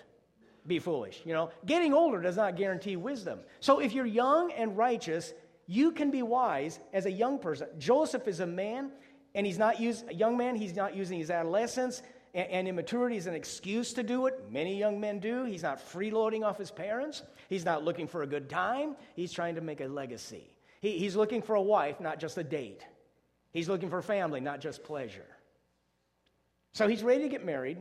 Be 0.67 0.79
foolish. 0.79 1.21
You 1.25 1.33
know, 1.33 1.51
getting 1.65 1.93
older 1.93 2.21
does 2.21 2.35
not 2.35 2.55
guarantee 2.55 2.95
wisdom. 2.95 3.39
So 3.59 3.79
if 3.79 3.93
you're 3.93 4.05
young 4.05 4.51
and 4.51 4.77
righteous, 4.77 5.33
you 5.65 5.91
can 5.91 6.11
be 6.11 6.21
wise 6.21 6.79
as 6.93 7.05
a 7.05 7.11
young 7.11 7.39
person. 7.39 7.67
Joseph 7.79 8.27
is 8.27 8.41
a 8.41 8.45
man, 8.45 8.91
and 9.33 9.45
he's 9.45 9.57
not 9.57 9.79
used, 9.79 10.09
a 10.09 10.13
young 10.13 10.37
man, 10.37 10.55
he's 10.55 10.75
not 10.75 10.95
using 10.95 11.17
his 11.17 11.31
adolescence 11.31 12.03
and, 12.33 12.47
and 12.49 12.67
immaturity 12.67 13.17
as 13.17 13.25
an 13.25 13.33
excuse 13.33 13.93
to 13.93 14.03
do 14.03 14.27
it. 14.27 14.51
Many 14.51 14.77
young 14.77 14.99
men 14.99 15.19
do. 15.19 15.45
He's 15.45 15.63
not 15.63 15.79
freeloading 15.79 16.45
off 16.45 16.57
his 16.57 16.71
parents. 16.71 17.23
He's 17.49 17.65
not 17.65 17.83
looking 17.83 18.07
for 18.07 18.23
a 18.23 18.27
good 18.27 18.49
time. 18.49 18.95
He's 19.15 19.31
trying 19.31 19.55
to 19.55 19.61
make 19.61 19.81
a 19.81 19.87
legacy. 19.87 20.51
He, 20.81 20.97
he's 20.97 21.15
looking 21.15 21.41
for 21.41 21.55
a 21.55 21.61
wife, 21.61 21.99
not 21.99 22.19
just 22.19 22.37
a 22.37 22.43
date. 22.43 22.85
He's 23.51 23.67
looking 23.67 23.89
for 23.89 24.01
family, 24.01 24.41
not 24.41 24.61
just 24.61 24.83
pleasure. 24.83 25.25
So 26.73 26.87
he's 26.87 27.03
ready 27.03 27.23
to 27.23 27.29
get 27.29 27.45
married. 27.45 27.77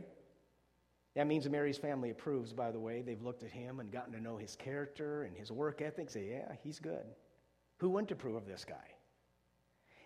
That 1.15 1.27
means 1.27 1.49
Mary's 1.49 1.77
family 1.77 2.09
approves, 2.09 2.53
by 2.53 2.71
the 2.71 2.79
way. 2.79 3.01
They've 3.01 3.21
looked 3.21 3.43
at 3.43 3.51
him 3.51 3.79
and 3.79 3.91
gotten 3.91 4.13
to 4.13 4.21
know 4.21 4.37
his 4.37 4.55
character 4.55 5.23
and 5.23 5.35
his 5.35 5.51
work 5.51 5.81
ethic. 5.81 6.09
Say, 6.09 6.29
yeah, 6.29 6.55
he's 6.63 6.79
good. 6.79 7.05
Who 7.77 7.89
wouldn't 7.89 8.11
approve 8.11 8.35
of 8.35 8.45
this 8.45 8.63
guy? 8.63 8.75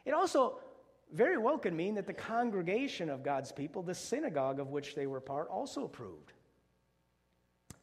It 0.06 0.14
also 0.14 0.60
very 1.14 1.38
well 1.38 1.60
could 1.60 1.74
mean 1.74 1.96
that 1.96 2.08
the 2.08 2.14
congregation 2.14 3.10
of 3.10 3.24
God's 3.24 3.52
people, 3.52 3.84
the 3.84 3.94
synagogue 3.94 4.60
of 4.60 4.70
which 4.70 4.96
they 4.96 5.06
were 5.06 5.20
part, 5.20 5.48
also 5.50 5.86
approved. 5.86 6.34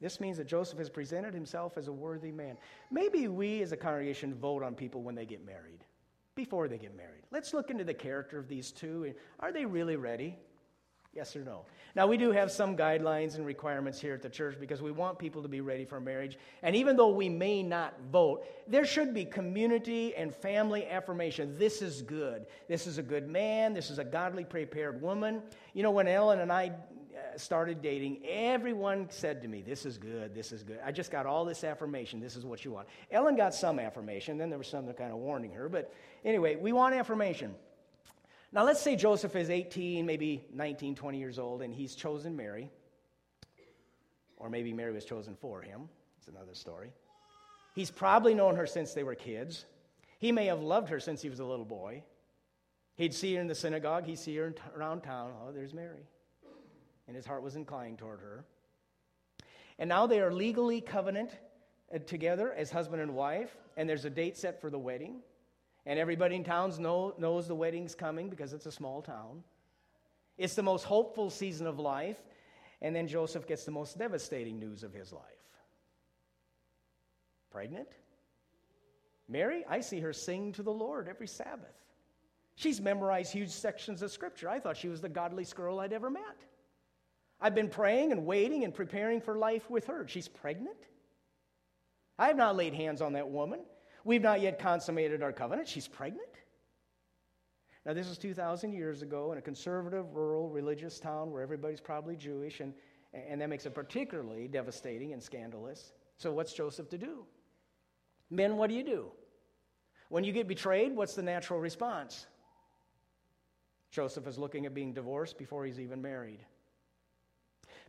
This 0.00 0.18
means 0.18 0.36
that 0.38 0.48
Joseph 0.48 0.78
has 0.78 0.90
presented 0.90 1.32
himself 1.32 1.78
as 1.78 1.86
a 1.86 1.92
worthy 1.92 2.32
man. 2.32 2.56
Maybe 2.90 3.28
we 3.28 3.62
as 3.62 3.70
a 3.70 3.76
congregation 3.76 4.34
vote 4.34 4.64
on 4.64 4.74
people 4.74 5.02
when 5.02 5.14
they 5.14 5.24
get 5.24 5.46
married, 5.46 5.84
before 6.34 6.66
they 6.66 6.78
get 6.78 6.96
married. 6.96 7.22
Let's 7.30 7.54
look 7.54 7.70
into 7.70 7.84
the 7.84 7.94
character 7.94 8.36
of 8.36 8.48
these 8.48 8.72
two. 8.72 9.14
Are 9.38 9.52
they 9.52 9.64
really 9.64 9.94
ready? 9.94 10.36
Yes 11.14 11.36
or 11.36 11.44
no? 11.44 11.66
Now, 11.94 12.06
we 12.06 12.16
do 12.16 12.32
have 12.32 12.50
some 12.50 12.74
guidelines 12.74 13.34
and 13.34 13.44
requirements 13.44 14.00
here 14.00 14.14
at 14.14 14.22
the 14.22 14.30
church 14.30 14.56
because 14.58 14.80
we 14.80 14.90
want 14.92 15.18
people 15.18 15.42
to 15.42 15.48
be 15.48 15.60
ready 15.60 15.84
for 15.84 16.00
marriage. 16.00 16.38
And 16.62 16.74
even 16.74 16.96
though 16.96 17.10
we 17.10 17.28
may 17.28 17.62
not 17.62 17.94
vote, 18.10 18.46
there 18.66 18.86
should 18.86 19.12
be 19.12 19.26
community 19.26 20.14
and 20.14 20.34
family 20.34 20.86
affirmation. 20.86 21.58
This 21.58 21.82
is 21.82 22.00
good. 22.00 22.46
This 22.66 22.86
is 22.86 22.96
a 22.96 23.02
good 23.02 23.28
man. 23.28 23.74
This 23.74 23.90
is 23.90 23.98
a 23.98 24.04
godly 24.04 24.44
prepared 24.44 25.02
woman. 25.02 25.42
You 25.74 25.82
know, 25.82 25.90
when 25.90 26.08
Ellen 26.08 26.40
and 26.40 26.50
I 26.50 26.68
uh, 26.68 27.36
started 27.36 27.82
dating, 27.82 28.24
everyone 28.26 29.06
said 29.10 29.42
to 29.42 29.48
me, 29.48 29.60
This 29.60 29.84
is 29.84 29.98
good, 29.98 30.34
this 30.34 30.50
is 30.50 30.62
good. 30.62 30.80
I 30.82 30.92
just 30.92 31.10
got 31.10 31.26
all 31.26 31.44
this 31.44 31.62
affirmation. 31.62 32.20
This 32.20 32.36
is 32.36 32.46
what 32.46 32.64
you 32.64 32.70
want. 32.70 32.88
Ellen 33.10 33.36
got 33.36 33.54
some 33.54 33.78
affirmation, 33.78 34.38
then 34.38 34.48
there 34.48 34.58
was 34.58 34.68
some 34.68 34.86
that 34.86 34.96
kind 34.96 35.12
of 35.12 35.18
warning 35.18 35.52
her. 35.52 35.68
But 35.68 35.92
anyway, 36.24 36.56
we 36.56 36.72
want 36.72 36.94
affirmation. 36.94 37.54
Now, 38.52 38.64
let's 38.64 38.80
say 38.80 38.96
Joseph 38.96 39.34
is 39.34 39.48
18, 39.48 40.04
maybe 40.04 40.44
19, 40.52 40.94
20 40.94 41.18
years 41.18 41.38
old, 41.38 41.62
and 41.62 41.72
he's 41.72 41.94
chosen 41.94 42.36
Mary. 42.36 42.70
Or 44.36 44.50
maybe 44.50 44.74
Mary 44.74 44.92
was 44.92 45.06
chosen 45.06 45.34
for 45.34 45.62
him. 45.62 45.88
It's 46.18 46.28
another 46.28 46.54
story. 46.54 46.90
He's 47.74 47.90
probably 47.90 48.34
known 48.34 48.56
her 48.56 48.66
since 48.66 48.92
they 48.92 49.04
were 49.04 49.14
kids. 49.14 49.64
He 50.18 50.32
may 50.32 50.46
have 50.46 50.60
loved 50.60 50.90
her 50.90 51.00
since 51.00 51.22
he 51.22 51.30
was 51.30 51.40
a 51.40 51.44
little 51.44 51.64
boy. 51.64 52.02
He'd 52.96 53.14
see 53.14 53.34
her 53.34 53.40
in 53.40 53.46
the 53.46 53.54
synagogue, 53.54 54.04
he'd 54.04 54.18
see 54.18 54.36
her 54.36 54.54
around 54.76 55.00
town. 55.00 55.32
Oh, 55.42 55.50
there's 55.50 55.72
Mary. 55.72 56.06
And 57.06 57.16
his 57.16 57.24
heart 57.24 57.42
was 57.42 57.56
inclined 57.56 57.98
toward 57.98 58.20
her. 58.20 58.44
And 59.78 59.88
now 59.88 60.06
they 60.06 60.20
are 60.20 60.32
legally 60.32 60.82
covenant 60.82 61.30
uh, 61.92 61.98
together 62.00 62.52
as 62.52 62.70
husband 62.70 63.00
and 63.00 63.14
wife, 63.14 63.56
and 63.78 63.88
there's 63.88 64.04
a 64.04 64.10
date 64.10 64.36
set 64.36 64.60
for 64.60 64.68
the 64.68 64.78
wedding. 64.78 65.22
And 65.84 65.98
everybody 65.98 66.36
in 66.36 66.44
towns 66.44 66.78
know, 66.78 67.14
knows 67.18 67.48
the 67.48 67.54
wedding's 67.54 67.94
coming 67.94 68.30
because 68.30 68.52
it's 68.52 68.66
a 68.66 68.72
small 68.72 69.02
town. 69.02 69.42
It's 70.38 70.54
the 70.54 70.62
most 70.62 70.84
hopeful 70.84 71.28
season 71.28 71.66
of 71.66 71.78
life, 71.78 72.18
and 72.80 72.94
then 72.94 73.08
Joseph 73.08 73.46
gets 73.46 73.64
the 73.64 73.70
most 73.70 73.98
devastating 73.98 74.58
news 74.58 74.82
of 74.82 74.92
his 74.92 75.12
life. 75.12 75.22
Pregnant? 77.50 77.88
Mary, 79.28 79.64
I 79.68 79.80
see 79.80 80.00
her 80.00 80.12
sing 80.12 80.52
to 80.52 80.62
the 80.62 80.72
Lord 80.72 81.08
every 81.08 81.26
Sabbath. 81.26 81.74
She's 82.54 82.80
memorized 82.80 83.32
huge 83.32 83.50
sections 83.50 84.02
of 84.02 84.10
Scripture. 84.10 84.48
I 84.48 84.60
thought 84.60 84.76
she 84.76 84.88
was 84.88 85.00
the 85.00 85.08
godliest 85.08 85.56
girl 85.56 85.80
I'd 85.80 85.92
ever 85.92 86.10
met. 86.10 86.46
I've 87.40 87.54
been 87.54 87.68
praying 87.68 88.12
and 88.12 88.24
waiting 88.24 88.64
and 88.64 88.72
preparing 88.72 89.20
for 89.20 89.36
life 89.36 89.68
with 89.68 89.86
her. 89.86 90.06
She's 90.06 90.28
pregnant? 90.28 90.76
I 92.18 92.28
have 92.28 92.36
not 92.36 92.56
laid 92.56 92.74
hands 92.74 93.02
on 93.02 93.14
that 93.14 93.28
woman. 93.28 93.60
We've 94.04 94.22
not 94.22 94.40
yet 94.40 94.58
consummated 94.58 95.22
our 95.22 95.32
covenant. 95.32 95.68
She's 95.68 95.88
pregnant? 95.88 96.28
Now, 97.84 97.92
this 97.94 98.06
is 98.06 98.18
2,000 98.18 98.72
years 98.72 99.02
ago 99.02 99.32
in 99.32 99.38
a 99.38 99.42
conservative, 99.42 100.14
rural, 100.14 100.48
religious 100.48 101.00
town 101.00 101.32
where 101.32 101.42
everybody's 101.42 101.80
probably 101.80 102.14
Jewish, 102.16 102.60
and, 102.60 102.72
and 103.12 103.40
that 103.40 103.48
makes 103.48 103.66
it 103.66 103.74
particularly 103.74 104.46
devastating 104.46 105.12
and 105.12 105.22
scandalous. 105.22 105.92
So, 106.16 106.32
what's 106.32 106.52
Joseph 106.52 106.88
to 106.90 106.98
do? 106.98 107.24
Men, 108.30 108.56
what 108.56 108.70
do 108.70 108.76
you 108.76 108.84
do? 108.84 109.10
When 110.10 110.24
you 110.24 110.32
get 110.32 110.46
betrayed, 110.46 110.94
what's 110.94 111.14
the 111.14 111.22
natural 111.22 111.58
response? 111.58 112.26
Joseph 113.90 114.26
is 114.26 114.38
looking 114.38 114.64
at 114.64 114.74
being 114.74 114.92
divorced 114.92 115.36
before 115.36 115.66
he's 115.66 115.80
even 115.80 116.00
married. 116.00 116.40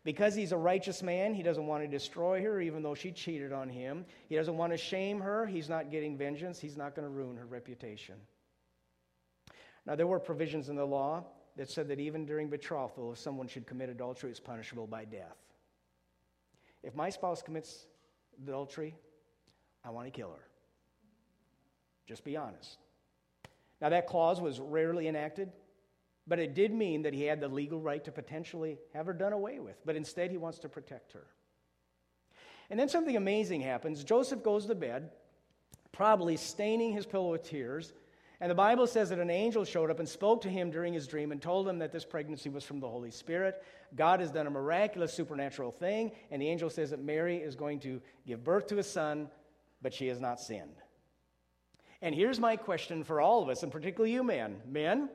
Because 0.04 0.36
he's 0.36 0.52
a 0.52 0.58
righteous 0.58 1.02
man, 1.02 1.34
he 1.34 1.44
doesn't 1.44 1.66
want 1.66 1.84
to 1.84 1.88
destroy 1.88 2.42
her, 2.42 2.60
even 2.60 2.84
though 2.84 2.96
she 2.96 3.12
cheated 3.12 3.54
on 3.54 3.70
him. 3.70 4.06
He 4.28 4.36
doesn't 4.36 4.58
want 4.58 4.74
to 4.74 4.78
shame 4.78 5.22
her. 5.22 5.46
He's 5.46 5.70
not 5.70 5.92
getting 5.92 6.18
vengeance. 6.18 6.60
He's 6.60 6.76
not 6.76 6.94
going 6.94 7.08
to 7.08 7.14
ruin 7.14 7.38
her 7.38 7.46
reputation. 7.46 8.16
Now, 9.86 9.96
there 9.96 10.08
were 10.08 10.20
provisions 10.20 10.68
in 10.68 10.76
the 10.76 10.86
law 10.86 11.24
that 11.56 11.70
said 11.70 11.88
that 11.88 12.00
even 12.00 12.26
during 12.26 12.50
betrothal, 12.50 13.14
if 13.14 13.20
someone 13.20 13.48
should 13.48 13.66
commit 13.66 13.90
adultery, 13.90 14.30
it's 14.30 14.40
punishable 14.40 14.88
by 14.88 15.06
death. 15.06 15.38
If 16.84 16.96
my 16.96 17.10
spouse 17.10 17.42
commits 17.42 17.86
adultery, 18.42 18.96
I 19.86 19.90
want 19.90 20.08
to 20.08 20.12
kill 20.12 20.32
her. 20.32 20.48
Just 22.08 22.26
be 22.26 22.36
honest. 22.36 22.78
Now, 23.80 23.90
that 23.90 24.08
clause 24.08 24.42
was 24.42 24.60
rarely 24.60 25.08
enacted, 25.08 25.52
but 26.28 26.40
it 26.40 26.54
did 26.54 26.74
mean 26.74 27.02
that 27.04 27.14
he 27.14 27.24
had 27.24 27.40
the 27.40 27.48
legal 27.48 27.80
right 27.80 28.04
to 28.04 28.12
potentially 28.12 28.78
have 28.94 29.06
her 29.06 29.14
done 29.14 29.34
away 29.34 29.60
with. 29.60 29.76
But 29.86 29.96
instead, 29.96 30.32
he 30.32 30.38
wants 30.38 30.60
to 30.60 30.70
protect 30.70 31.14
her. 31.14 31.26
And 32.70 32.80
then 32.80 32.90
something 32.90 33.16
amazing 33.16 33.62
happens. 33.62 34.04
Joseph 34.04 34.44
goes 34.44 34.66
to 34.66 34.76
bed, 34.76 35.12
probably 35.92 36.38
staining 36.38 36.94
his 36.94 37.06
pillow 37.06 37.32
with 37.32 37.44
tears. 37.44 37.94
And 38.40 38.50
the 38.50 38.56
Bible 38.56 38.88
says 38.88 39.10
that 39.10 39.20
an 39.20 39.30
angel 39.30 39.64
showed 39.64 39.92
up 39.92 40.00
and 40.00 40.08
spoke 40.08 40.42
to 40.42 40.50
him 40.50 40.72
during 40.72 40.94
his 40.94 41.08
dream 41.08 41.32
and 41.32 41.42
told 41.42 41.68
him 41.68 41.80
that 41.80 41.92
this 41.92 42.06
pregnancy 42.06 42.50
was 42.50 42.64
from 42.64 42.80
the 42.80 42.90
Holy 42.90 43.12
Spirit. 43.12 43.64
God 43.96 44.20
has 44.20 44.32
done 44.32 44.48
a 44.48 44.52
miraculous 44.52 45.14
supernatural 45.14 45.72
thing, 45.72 46.12
and 46.32 46.42
the 46.42 46.48
angel 46.48 46.70
says 46.70 46.90
that 46.90 47.04
Mary 47.04 47.38
is 47.38 47.56
going 47.56 47.80
to 47.82 48.02
give 48.26 48.44
birth 48.44 48.68
to 48.68 48.80
a 48.80 48.84
son 48.84 49.30
but 49.84 49.94
she 49.94 50.08
has 50.08 50.20
not 50.20 50.40
sinned. 50.40 50.78
And 52.02 52.16
here's 52.16 52.40
my 52.40 52.56
question 52.56 53.04
for 53.04 53.22
all 53.22 53.44
of 53.44 53.50
us, 53.50 53.62
and 53.62 53.72
particularly 53.72 54.14
you 54.14 54.24
men. 54.24 54.62
Men, 54.68 55.10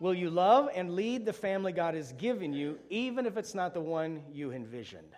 will 0.00 0.14
you 0.14 0.30
love 0.30 0.68
and 0.74 0.94
lead 0.94 1.24
the 1.24 1.32
family 1.32 1.72
God 1.72 1.94
has 1.94 2.12
given 2.12 2.52
you, 2.52 2.78
even 2.90 3.26
if 3.26 3.36
it's 3.36 3.54
not 3.54 3.74
the 3.74 3.80
one 3.80 4.22
you 4.32 4.52
envisioned? 4.52 5.14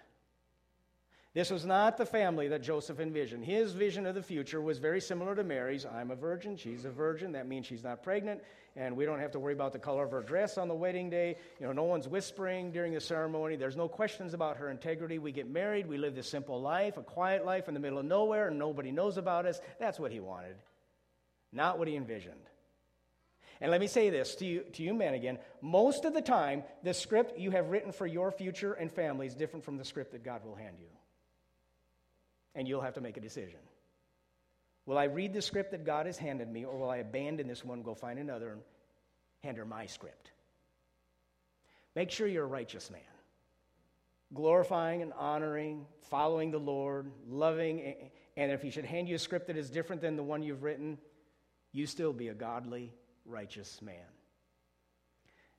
This 1.32 1.50
was 1.50 1.64
not 1.64 1.96
the 1.96 2.06
family 2.06 2.48
that 2.48 2.60
Joseph 2.60 2.98
envisioned. 2.98 3.44
His 3.44 3.70
vision 3.70 4.04
of 4.04 4.16
the 4.16 4.22
future 4.22 4.60
was 4.60 4.78
very 4.78 5.00
similar 5.00 5.36
to 5.36 5.44
Mary's. 5.44 5.86
I'm 5.86 6.10
a 6.10 6.16
virgin, 6.16 6.56
she's 6.56 6.84
a 6.84 6.90
virgin. 6.90 7.32
That 7.32 7.46
means 7.46 7.66
she's 7.66 7.84
not 7.84 8.02
pregnant, 8.02 8.40
and 8.74 8.96
we 8.96 9.04
don't 9.04 9.20
have 9.20 9.30
to 9.32 9.38
worry 9.38 9.52
about 9.52 9.72
the 9.72 9.78
color 9.78 10.02
of 10.02 10.10
her 10.10 10.22
dress 10.22 10.58
on 10.58 10.66
the 10.66 10.74
wedding 10.74 11.08
day. 11.08 11.36
You 11.60 11.66
know, 11.66 11.72
no 11.72 11.84
one's 11.84 12.08
whispering 12.08 12.72
during 12.72 12.94
the 12.94 13.00
ceremony. 13.00 13.54
There's 13.54 13.76
no 13.76 13.86
questions 13.86 14.34
about 14.34 14.56
her 14.56 14.70
integrity. 14.70 15.20
We 15.20 15.30
get 15.30 15.48
married, 15.48 15.86
we 15.86 15.98
live 15.98 16.16
this 16.16 16.28
simple 16.28 16.60
life, 16.60 16.96
a 16.96 17.02
quiet 17.02 17.44
life 17.44 17.68
in 17.68 17.74
the 17.74 17.80
middle 17.80 17.98
of 17.98 18.06
nowhere, 18.06 18.48
and 18.48 18.58
nobody 18.58 18.90
knows 18.90 19.16
about 19.16 19.46
us. 19.46 19.60
That's 19.78 20.00
what 20.00 20.10
he 20.10 20.18
wanted, 20.18 20.56
not 21.52 21.78
what 21.78 21.86
he 21.86 21.94
envisioned. 21.94 22.40
And 23.60 23.70
let 23.70 23.80
me 23.80 23.86
say 23.86 24.10
this 24.10 24.34
to 24.36 24.46
you, 24.46 24.60
to 24.72 24.82
you 24.82 24.94
men 24.94 25.14
again. 25.14 25.38
Most 25.60 26.04
of 26.04 26.14
the 26.14 26.22
time, 26.22 26.62
the 26.82 26.94
script 26.94 27.38
you 27.38 27.50
have 27.50 27.68
written 27.68 27.92
for 27.92 28.06
your 28.06 28.30
future 28.30 28.72
and 28.72 28.90
family 28.90 29.26
is 29.26 29.34
different 29.34 29.64
from 29.64 29.76
the 29.76 29.84
script 29.84 30.12
that 30.12 30.24
God 30.24 30.44
will 30.44 30.54
hand 30.54 30.76
you 30.80 30.88
and 32.54 32.66
you'll 32.66 32.80
have 32.80 32.94
to 32.94 33.00
make 33.00 33.16
a 33.16 33.20
decision. 33.20 33.60
Will 34.86 34.98
I 34.98 35.04
read 35.04 35.32
the 35.32 35.42
script 35.42 35.70
that 35.72 35.84
God 35.84 36.06
has 36.06 36.18
handed 36.18 36.50
me, 36.50 36.64
or 36.64 36.78
will 36.78 36.90
I 36.90 36.98
abandon 36.98 37.46
this 37.46 37.64
one, 37.64 37.82
go 37.82 37.94
find 37.94 38.18
another, 38.18 38.52
and 38.52 38.60
hand 39.42 39.58
her 39.58 39.64
my 39.64 39.86
script? 39.86 40.32
Make 41.94 42.10
sure 42.10 42.26
you're 42.26 42.44
a 42.44 42.48
righteous 42.48 42.90
man, 42.90 43.00
glorifying 44.34 45.02
and 45.02 45.12
honoring, 45.12 45.86
following 46.08 46.50
the 46.50 46.58
Lord, 46.58 47.10
loving, 47.28 47.94
and 48.36 48.50
if 48.50 48.62
He 48.62 48.70
should 48.70 48.84
hand 48.84 49.08
you 49.08 49.16
a 49.16 49.18
script 49.18 49.46
that 49.48 49.56
is 49.56 49.70
different 49.70 50.02
than 50.02 50.16
the 50.16 50.22
one 50.22 50.42
you've 50.42 50.62
written, 50.62 50.98
you 51.72 51.86
still 51.86 52.12
be 52.12 52.28
a 52.28 52.34
godly, 52.34 52.92
righteous 53.24 53.80
man. 53.82 53.94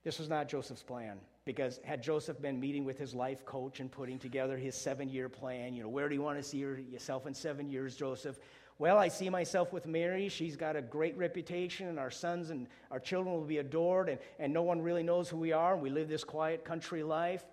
This 0.03 0.19
was 0.19 0.29
not 0.29 0.49
Joseph's 0.49 0.83
plan. 0.83 1.19
Because 1.43 1.79
had 1.83 2.03
Joseph 2.03 2.39
been 2.39 2.59
meeting 2.59 2.85
with 2.85 2.99
his 2.99 3.15
life 3.15 3.45
coach 3.45 3.79
and 3.79 3.91
putting 3.91 4.19
together 4.19 4.57
his 4.57 4.75
seven 4.75 5.09
year 5.09 5.27
plan, 5.27 5.73
you 5.73 5.81
know, 5.81 5.89
where 5.89 6.07
do 6.07 6.13
you 6.13 6.21
want 6.21 6.37
to 6.37 6.43
see 6.43 6.59
yourself 6.59 7.25
in 7.25 7.33
seven 7.33 7.67
years, 7.67 7.95
Joseph? 7.95 8.37
Well, 8.77 8.97
I 8.97 9.07
see 9.07 9.29
myself 9.29 9.73
with 9.73 9.87
Mary. 9.87 10.29
She's 10.29 10.55
got 10.55 10.75
a 10.75 10.81
great 10.81 11.17
reputation, 11.17 11.87
and 11.87 11.99
our 11.99 12.11
sons 12.11 12.51
and 12.51 12.67
our 12.91 12.99
children 12.99 13.33
will 13.33 13.45
be 13.45 13.57
adored, 13.57 14.09
and, 14.09 14.19
and 14.39 14.53
no 14.53 14.61
one 14.61 14.81
really 14.81 15.03
knows 15.03 15.29
who 15.29 15.37
we 15.37 15.51
are. 15.51 15.75
We 15.75 15.89
live 15.89 16.09
this 16.09 16.23
quiet 16.23 16.63
country 16.63 17.03
life. 17.03 17.43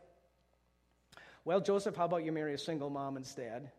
Well, 1.45 1.61
Joseph, 1.61 1.97
how 1.97 2.05
about 2.05 2.25
you 2.25 2.33
marry 2.33 2.55
a 2.55 2.59
single 2.59 2.91
mom 2.91 3.17
instead? 3.17 3.71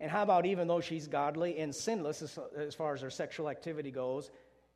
And 0.00 0.10
how 0.10 0.22
about 0.22 0.46
even 0.46 0.68
though 0.68 0.80
she's 0.80 1.06
godly 1.06 1.58
and 1.58 1.74
sinless 1.74 2.22
as, 2.22 2.38
as 2.56 2.74
far 2.74 2.92
as 2.92 3.00
her 3.00 3.10
sexual 3.10 3.48
activity 3.48 3.90
goes, 3.90 4.30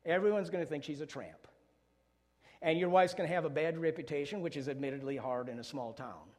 everyone's 0.05 0.49
going 0.49 0.63
to 0.63 0.69
think 0.69 0.83
she's 0.83 1.01
a 1.01 1.05
tramp 1.05 1.47
and 2.61 2.77
your 2.77 2.89
wife's 2.89 3.13
going 3.13 3.27
to 3.27 3.33
have 3.33 3.45
a 3.45 3.49
bad 3.49 3.77
reputation, 3.77 4.41
which 4.41 4.55
is 4.55 4.69
admittedly 4.69 5.17
hard 5.17 5.49
in 5.49 5.59
a 5.59 5.63
small 5.63 5.93
town. 5.93 6.29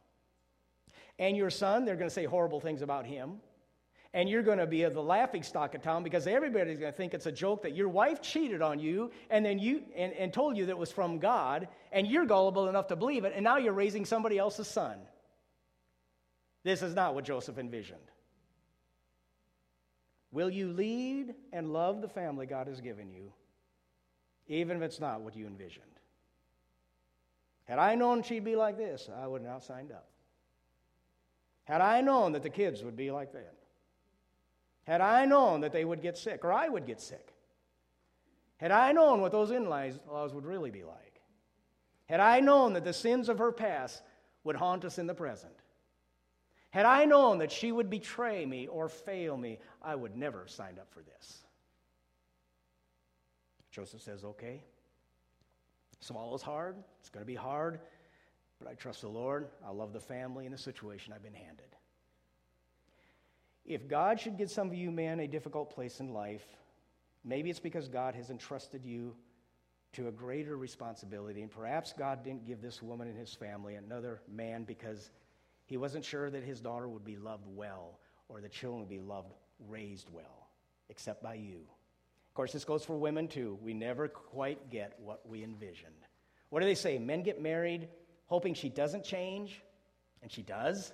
And 1.19 1.35
your 1.35 1.49
son, 1.49 1.85
they're 1.85 1.95
going 1.95 2.09
to 2.09 2.13
say 2.13 2.25
horrible 2.25 2.59
things 2.59 2.81
about 2.81 3.05
him. 3.05 3.41
And 4.15 4.29
you're 4.29 4.43
going 4.43 4.59
to 4.59 4.67
be 4.67 4.83
the 4.83 5.01
laughing 5.01 5.41
stock 5.41 5.73
of 5.73 5.81
town 5.81 6.03
because 6.03 6.27
everybody's 6.27 6.77
going 6.77 6.91
to 6.91 6.95
think 6.95 7.13
it's 7.13 7.25
a 7.25 7.31
joke 7.31 7.63
that 7.63 7.75
your 7.75 7.89
wife 7.89 8.21
cheated 8.21 8.61
on 8.61 8.79
you 8.79 9.11
and 9.31 9.43
then 9.43 9.57
you 9.57 9.81
and, 9.95 10.13
and 10.13 10.31
told 10.31 10.55
you 10.55 10.67
that 10.67 10.71
it 10.71 10.77
was 10.77 10.91
from 10.91 11.17
God, 11.17 11.67
and 11.91 12.07
you're 12.07 12.25
gullible 12.25 12.69
enough 12.69 12.87
to 12.87 12.95
believe 12.95 13.25
it, 13.25 13.33
and 13.35 13.43
now 13.43 13.57
you're 13.57 13.73
raising 13.73 14.05
somebody 14.05 14.37
else's 14.37 14.67
son. 14.67 14.97
This 16.63 16.83
is 16.83 16.93
not 16.93 17.15
what 17.15 17.25
Joseph 17.25 17.57
envisioned. 17.57 17.99
Will 20.31 20.49
you 20.49 20.71
lead 20.71 21.33
and 21.51 21.73
love 21.73 22.01
the 22.01 22.07
family 22.07 22.45
God 22.45 22.67
has 22.67 22.81
given 22.81 23.11
you, 23.11 23.33
even 24.47 24.77
if 24.77 24.83
it's 24.83 24.99
not 24.99 25.21
what 25.21 25.35
you 25.35 25.47
envisioned? 25.47 25.85
Had 27.65 27.79
I 27.79 27.95
known 27.95 28.23
she'd 28.23 28.43
be 28.43 28.55
like 28.55 28.77
this, 28.77 29.09
I 29.15 29.25
would 29.25 29.41
not 29.41 29.53
have 29.53 29.63
signed 29.63 29.91
up. 29.91 30.07
Had 31.63 31.81
I 31.81 32.01
known 32.01 32.33
that 32.33 32.43
the 32.43 32.49
kids 32.49 32.83
would 32.83 32.97
be 32.97 33.09
like 33.09 33.31
that, 33.33 33.55
had 34.83 34.99
I 34.99 35.25
known 35.25 35.61
that 35.61 35.71
they 35.71 35.85
would 35.85 36.01
get 36.01 36.17
sick, 36.17 36.43
or 36.43 36.51
I 36.51 36.67
would 36.67 36.85
get 36.85 36.99
sick, 36.99 37.33
had 38.57 38.71
I 38.71 38.91
known 38.91 39.21
what 39.21 39.31
those 39.31 39.51
in 39.51 39.69
laws 39.69 40.33
would 40.33 40.45
really 40.45 40.71
be 40.71 40.83
like, 40.83 41.21
had 42.05 42.19
I 42.19 42.41
known 42.41 42.73
that 42.73 42.83
the 42.83 42.91
sins 42.91 43.29
of 43.29 43.39
her 43.39 43.53
past 43.53 44.03
would 44.43 44.57
haunt 44.57 44.83
us 44.83 44.97
in 44.97 45.07
the 45.07 45.13
present, 45.13 45.53
had 46.69 46.85
I 46.85 47.05
known 47.05 47.37
that 47.37 47.51
she 47.51 47.71
would 47.71 47.89
betray 47.89 48.45
me 48.45 48.67
or 48.67 48.89
fail 48.89 49.37
me, 49.37 49.59
I 49.81 49.95
would 49.95 50.17
never 50.17 50.39
have 50.39 50.49
signed 50.49 50.79
up 50.79 50.91
for 50.91 51.01
this. 51.01 51.42
Joseph 53.73 54.01
says, 54.01 54.23
okay. 54.23 54.63
Swallow's 55.99 56.43
hard. 56.43 56.75
It's 56.99 57.09
going 57.09 57.23
to 57.23 57.27
be 57.27 57.35
hard, 57.35 57.79
but 58.59 58.69
I 58.69 58.75
trust 58.75 59.01
the 59.01 59.07
Lord. 59.07 59.47
I 59.65 59.71
love 59.71 59.93
the 59.93 59.99
family 59.99 60.45
and 60.45 60.53
the 60.53 60.59
situation 60.59 61.11
I've 61.13 61.23
been 61.23 61.33
handed. 61.33 61.75
If 63.65 63.87
God 63.87 64.19
should 64.19 64.37
give 64.37 64.51
some 64.51 64.67
of 64.67 64.75
you 64.75 64.91
men 64.91 65.19
a 65.21 65.27
difficult 65.27 65.73
place 65.73 65.99
in 65.99 66.13
life, 66.13 66.45
maybe 67.23 67.49
it's 67.49 67.59
because 67.59 67.87
God 67.87 68.13
has 68.15 68.29
entrusted 68.29 68.85
you 68.85 69.15
to 69.93 70.07
a 70.07 70.11
greater 70.11 70.55
responsibility. 70.57 71.41
And 71.41 71.49
perhaps 71.49 71.93
God 71.97 72.23
didn't 72.23 72.45
give 72.45 72.61
this 72.61 72.81
woman 72.81 73.07
and 73.07 73.17
his 73.17 73.33
family 73.33 73.75
another 73.75 74.21
man 74.31 74.65
because 74.65 75.09
he 75.65 75.77
wasn't 75.77 76.05
sure 76.05 76.29
that 76.29 76.43
his 76.43 76.61
daughter 76.61 76.87
would 76.87 77.05
be 77.05 77.15
loved 77.15 77.47
well 77.47 77.99
or 78.27 78.41
the 78.41 78.49
children 78.49 78.81
would 78.81 78.89
be 78.89 78.99
loved, 78.99 79.33
raised 79.67 80.09
well, 80.11 80.49
except 80.89 81.23
by 81.23 81.35
you. 81.35 81.61
Of 82.33 82.35
course, 82.35 82.51
this 82.51 82.65
goes 82.65 82.83
for 82.83 82.97
women 82.97 83.27
too. 83.27 83.59
We 83.61 83.75
never 83.75 84.07
quite 84.07 84.71
get 84.71 84.97
what 84.99 85.21
we 85.29 85.43
envisioned. 85.43 85.93
What 86.49 86.61
do 86.61 86.65
they 86.65 86.73
say? 86.73 86.97
Men 86.97 87.21
get 87.21 87.39
married 87.39 87.89
hoping 88.25 88.55
she 88.55 88.69
doesn't 88.69 89.03
change, 89.03 89.61
and 90.23 90.31
she 90.31 90.41
does. 90.41 90.91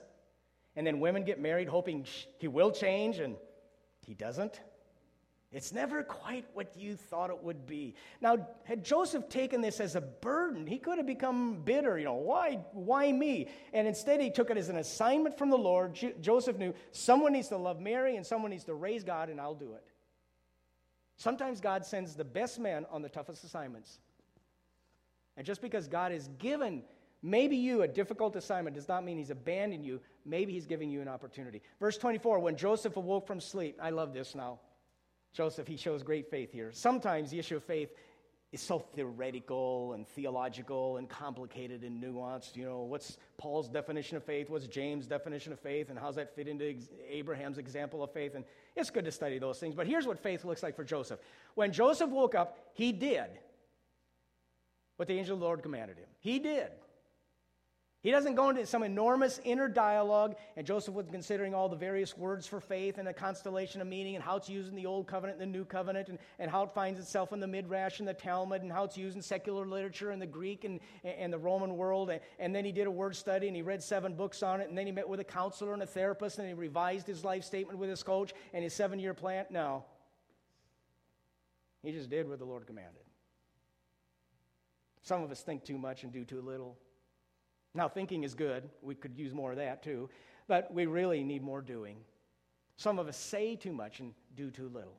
And 0.75 0.85
then 0.85 0.99
women 0.99 1.23
get 1.23 1.39
married 1.39 1.69
hoping 1.69 2.05
he 2.39 2.49
will 2.49 2.71
change, 2.71 3.19
and 3.19 3.37
he 4.05 4.15
doesn't. 4.15 4.59
It's 5.53 5.71
never 5.71 6.03
quite 6.03 6.43
what 6.55 6.75
you 6.75 6.97
thought 6.97 7.29
it 7.29 7.41
would 7.41 7.65
be. 7.65 7.95
Now, 8.19 8.45
had 8.65 8.83
Joseph 8.83 9.29
taken 9.29 9.61
this 9.61 9.79
as 9.79 9.95
a 9.95 10.01
burden, 10.01 10.67
he 10.67 10.77
could 10.77 10.97
have 10.97 11.07
become 11.07 11.61
bitter. 11.61 11.97
You 11.97 12.03
know, 12.03 12.15
why, 12.15 12.59
why 12.73 13.13
me? 13.13 13.47
And 13.71 13.87
instead, 13.87 14.19
he 14.19 14.29
took 14.29 14.49
it 14.49 14.57
as 14.57 14.67
an 14.67 14.75
assignment 14.75 15.37
from 15.37 15.49
the 15.51 15.57
Lord. 15.57 15.97
Joseph 16.19 16.57
knew 16.57 16.73
someone 16.91 17.31
needs 17.31 17.47
to 17.47 17.57
love 17.57 17.79
Mary 17.79 18.17
and 18.17 18.25
someone 18.27 18.51
needs 18.51 18.65
to 18.65 18.73
raise 18.73 19.05
God, 19.05 19.29
and 19.29 19.39
I'll 19.39 19.55
do 19.55 19.71
it. 19.75 19.85
Sometimes 21.19 21.59
God 21.59 21.85
sends 21.85 22.15
the 22.15 22.23
best 22.23 22.59
man 22.59 22.85
on 22.89 23.01
the 23.01 23.09
toughest 23.09 23.43
assignments. 23.43 23.99
And 25.35 25.45
just 25.45 25.61
because 25.61 25.85
God 25.85 26.13
has 26.13 26.29
given 26.39 26.81
maybe 27.21 27.57
you 27.57 27.81
a 27.81 27.87
difficult 27.89 28.37
assignment 28.37 28.73
does 28.73 28.87
not 28.87 29.03
mean 29.03 29.17
he's 29.17 29.29
abandoned 29.29 29.85
you. 29.85 29.99
Maybe 30.25 30.53
he's 30.53 30.65
giving 30.65 30.89
you 30.89 31.01
an 31.01 31.09
opportunity. 31.09 31.61
Verse 31.77 31.97
24 31.97 32.39
When 32.39 32.55
Joseph 32.55 32.95
awoke 32.95 33.27
from 33.27 33.41
sleep, 33.41 33.77
I 33.81 33.89
love 33.89 34.13
this 34.13 34.33
now. 34.33 34.59
Joseph, 35.33 35.67
he 35.67 35.75
shows 35.75 36.03
great 36.03 36.31
faith 36.31 36.53
here. 36.53 36.71
Sometimes 36.71 37.29
the 37.29 37.37
issue 37.37 37.57
of 37.57 37.65
faith 37.65 37.89
is 38.51 38.61
so 38.61 38.79
theoretical 38.79 39.93
and 39.93 40.07
theological 40.07 40.97
and 40.97 41.07
complicated 41.07 41.83
and 41.83 42.03
nuanced. 42.03 42.55
You 42.55 42.65
know, 42.65 42.79
what's 42.79 43.17
Paul's 43.37 43.69
definition 43.69 44.17
of 44.17 44.23
faith? 44.23 44.49
What's 44.49 44.65
James' 44.65 45.05
definition 45.05 45.53
of 45.53 45.59
faith? 45.59 45.89
And 45.89 45.99
how's 45.99 46.15
that 46.15 46.35
fit 46.35 46.47
into 46.47 46.75
Abraham's 47.07 47.59
example 47.59 48.03
of 48.03 48.11
faith? 48.11 48.33
And 48.33 48.43
it's 48.75 48.89
good 48.89 49.05
to 49.05 49.11
study 49.11 49.37
those 49.37 49.59
things. 49.59 49.75
But 49.75 49.85
here's 49.85 50.07
what 50.07 50.17
faith 50.17 50.45
looks 50.45 50.63
like 50.63 50.75
for 50.75 50.83
Joseph. 50.83 51.19
When 51.53 51.71
Joseph 51.71 52.09
woke 52.09 52.33
up, 52.33 52.57
he 52.73 52.91
did 52.91 53.29
what 54.97 55.07
the 55.07 55.17
angel 55.17 55.35
of 55.35 55.39
the 55.39 55.45
Lord 55.45 55.61
commanded 55.61 55.97
him. 55.97 56.07
He 56.19 56.39
did. 56.39 56.69
He 58.01 58.11
doesn't 58.11 58.35
go 58.35 58.49
into 58.49 58.65
some 58.65 58.83
enormous 58.83 59.41
inner 59.43 59.67
dialogue, 59.67 60.37
and 60.55 60.65
Joseph 60.65 60.93
was 60.93 61.07
considering 61.11 61.53
all 61.53 61.67
the 61.67 61.75
various 61.75 62.17
words 62.17 62.47
for 62.47 62.61
faith 62.61 62.97
and 62.97 63.09
a 63.09 63.13
constellation 63.13 63.81
of 63.81 63.87
meaning 63.87 64.15
and 64.15 64.23
how 64.23 64.37
it's 64.37 64.47
used 64.47 64.69
in 64.69 64.75
the 64.75 64.85
Old 64.85 65.05
Covenant 65.05 65.41
and 65.41 65.53
the 65.53 65.57
New 65.57 65.65
Covenant, 65.65 66.07
and, 66.07 66.17
and 66.39 66.49
how 66.49 66.63
it 66.63 66.73
finds 66.73 66.97
itself 66.97 67.33
in 67.33 67.41
the 67.41 67.47
Midrash 67.47 67.99
and 67.99 68.07
the 68.07 68.13
Talmud, 68.13 68.61
and 68.61 68.71
how 68.71 68.85
it's 68.85 68.97
used 68.97 69.17
in 69.17 69.21
secular 69.21 69.65
literature 69.65 70.11
and 70.11 70.21
the 70.21 70.25
Greek 70.27 70.63
and, 70.63 70.79
and 71.03 71.33
the 71.33 71.37
Roman 71.37 71.75
world. 71.75 72.09
And, 72.09 72.21
and 72.39 72.55
then 72.55 72.63
he 72.63 72.71
did 72.71 72.87
a 72.87 72.91
word 72.91 73.17
study 73.17 73.47
and 73.47 73.55
he 73.55 73.61
read 73.61 73.83
seven 73.83 74.13
books 74.13 74.43
on 74.43 74.61
it, 74.61 74.69
and 74.69 74.77
then 74.77 74.85
he 74.85 74.93
met 74.93 75.09
with 75.09 75.19
a 75.19 75.25
counselor 75.25 75.73
and 75.73 75.83
a 75.83 75.87
therapist, 75.87 76.39
and 76.39 76.47
he 76.47 76.53
revised 76.53 77.05
his 77.05 77.25
life 77.25 77.43
statement 77.43 77.79
with 77.79 77.89
his 77.89 78.01
coach 78.01 78.33
and 78.53 78.63
his 78.63 78.73
seven 78.73 78.99
year 78.99 79.13
plan. 79.13 79.45
No. 79.49 79.83
He 81.83 81.91
just 81.91 82.09
did 82.09 82.29
what 82.29 82.39
the 82.39 82.45
Lord 82.45 82.65
commanded. 82.65 83.03
Some 85.01 85.21
of 85.21 85.31
us 85.31 85.41
think 85.41 85.65
too 85.65 85.77
much 85.77 86.03
and 86.03 86.13
do 86.13 86.23
too 86.23 86.41
little. 86.41 86.77
Now, 87.73 87.87
thinking 87.87 88.23
is 88.23 88.33
good. 88.33 88.69
We 88.81 88.95
could 88.95 89.17
use 89.17 89.33
more 89.33 89.51
of 89.51 89.57
that 89.57 89.83
too. 89.83 90.09
But 90.47 90.73
we 90.73 90.85
really 90.87 91.23
need 91.23 91.43
more 91.43 91.61
doing. 91.61 91.97
Some 92.77 92.97
of 92.97 93.07
us 93.07 93.17
say 93.17 93.55
too 93.55 93.73
much 93.73 93.99
and 93.99 94.13
do 94.35 94.49
too 94.49 94.69
little. 94.69 94.95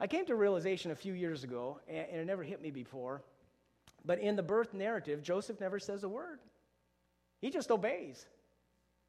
I 0.00 0.06
came 0.06 0.24
to 0.26 0.32
a 0.32 0.36
realization 0.36 0.90
a 0.90 0.96
few 0.96 1.12
years 1.12 1.42
ago, 1.42 1.80
and 1.88 2.20
it 2.20 2.26
never 2.26 2.44
hit 2.44 2.62
me 2.62 2.70
before, 2.70 3.22
but 4.04 4.20
in 4.20 4.36
the 4.36 4.42
birth 4.42 4.72
narrative, 4.72 5.22
Joseph 5.22 5.60
never 5.60 5.80
says 5.80 6.04
a 6.04 6.08
word. 6.08 6.38
He 7.40 7.50
just 7.50 7.70
obeys. 7.70 8.26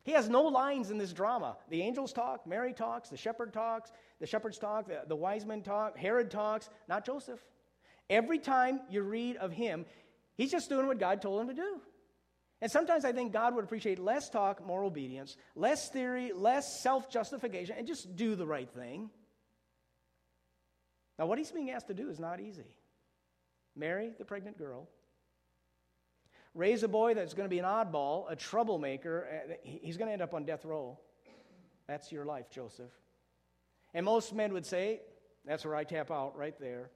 He 0.04 0.14
has 0.14 0.30
no 0.30 0.42
lines 0.44 0.90
in 0.90 0.98
this 0.98 1.14
drama. 1.14 1.58
The 1.70 1.82
angels 1.84 2.12
talk, 2.12 2.48
Mary 2.48 2.74
talks, 2.74 3.10
the 3.10 3.18
shepherd 3.18 3.54
talks, 3.54 3.92
the 4.20 4.26
shepherds 4.26 4.58
talk, 4.58 4.88
the, 4.88 5.02
the 5.08 5.16
wise 5.16 5.46
men 5.46 5.62
talk, 5.62 5.96
Herod 5.96 6.32
talks, 6.32 6.70
not 6.88 7.06
Joseph. 7.06 7.40
Every 8.10 8.40
time 8.40 8.82
you 8.90 9.04
read 9.04 9.38
of 9.38 9.52
him, 9.52 9.86
He's 10.40 10.52
just 10.52 10.70
doing 10.70 10.88
what 10.88 11.00
God 11.00 11.22
told 11.22 11.42
him 11.42 11.50
to 11.50 11.54
do. 11.54 11.82
And 12.62 12.72
sometimes 12.72 13.04
I 13.04 13.12
think 13.12 13.34
God 13.34 13.56
would 13.56 13.66
appreciate 13.66 14.00
less 14.00 14.30
talk, 14.30 14.66
more 14.66 14.86
obedience, 14.86 15.36
less 15.54 15.90
theory, 15.90 16.32
less 16.34 16.82
self 16.82 17.12
justification, 17.12 17.76
and 17.78 17.86
just 17.86 18.16
do 18.16 18.36
the 18.36 18.48
right 18.48 18.70
thing. 18.70 19.10
Now, 21.18 21.26
what 21.26 21.40
he's 21.40 21.52
being 21.52 21.72
asked 21.72 21.88
to 21.88 21.94
do 21.94 22.10
is 22.10 22.22
not 22.22 22.40
easy. 22.40 22.72
Marry 23.76 24.14
the 24.18 24.24
pregnant 24.24 24.58
girl, 24.58 24.88
raise 26.54 26.84
a 26.84 26.88
boy 26.88 27.16
that's 27.16 27.34
going 27.34 27.46
to 27.46 27.54
be 27.54 27.60
an 27.60 27.66
oddball, 27.66 28.32
a 28.32 28.36
troublemaker. 28.38 29.28
Eh, 29.30 29.56
he's 29.64 29.98
going 29.98 30.08
to 30.08 30.14
end 30.14 30.22
up 30.22 30.34
on 30.34 30.46
death 30.46 30.64
row. 30.64 30.98
That's 31.86 32.14
your 32.14 32.24
life, 32.24 32.50
Joseph. 32.50 32.92
And 33.94 34.06
most 34.06 34.34
men 34.34 34.54
would 34.54 34.66
say, 34.66 35.02
That's 35.46 35.66
where 35.66 35.76
I 35.76 35.84
tap 35.84 36.12
out, 36.12 36.38
right 36.38 36.58
there 36.62 36.92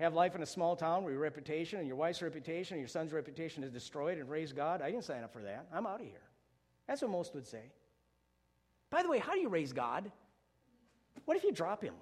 have 0.00 0.14
life 0.14 0.34
in 0.34 0.42
a 0.42 0.46
small 0.46 0.74
town 0.74 1.04
where 1.04 1.12
your 1.12 1.22
reputation 1.22 1.78
and 1.78 1.86
your 1.86 1.96
wife's 1.96 2.22
reputation 2.22 2.74
and 2.74 2.80
your 2.80 2.88
son's 2.88 3.12
reputation 3.12 3.62
is 3.62 3.70
destroyed 3.70 4.18
and 4.18 4.28
raise 4.28 4.52
God. 4.52 4.82
I 4.82 4.90
didn't 4.90 5.04
sign 5.04 5.22
up 5.22 5.32
for 5.32 5.42
that. 5.42 5.66
I'm 5.72 5.86
out 5.86 6.00
of 6.00 6.06
here. 6.06 6.22
That's 6.88 7.02
what 7.02 7.10
most 7.10 7.34
would 7.34 7.46
say. 7.46 7.70
By 8.90 9.02
the 9.02 9.08
way, 9.08 9.18
how 9.18 9.32
do 9.32 9.40
you 9.40 9.48
raise 9.48 9.72
God? 9.72 10.10
What 11.24 11.36
if 11.36 11.44
you 11.44 11.52
drop 11.52 11.82
him? 11.82 11.94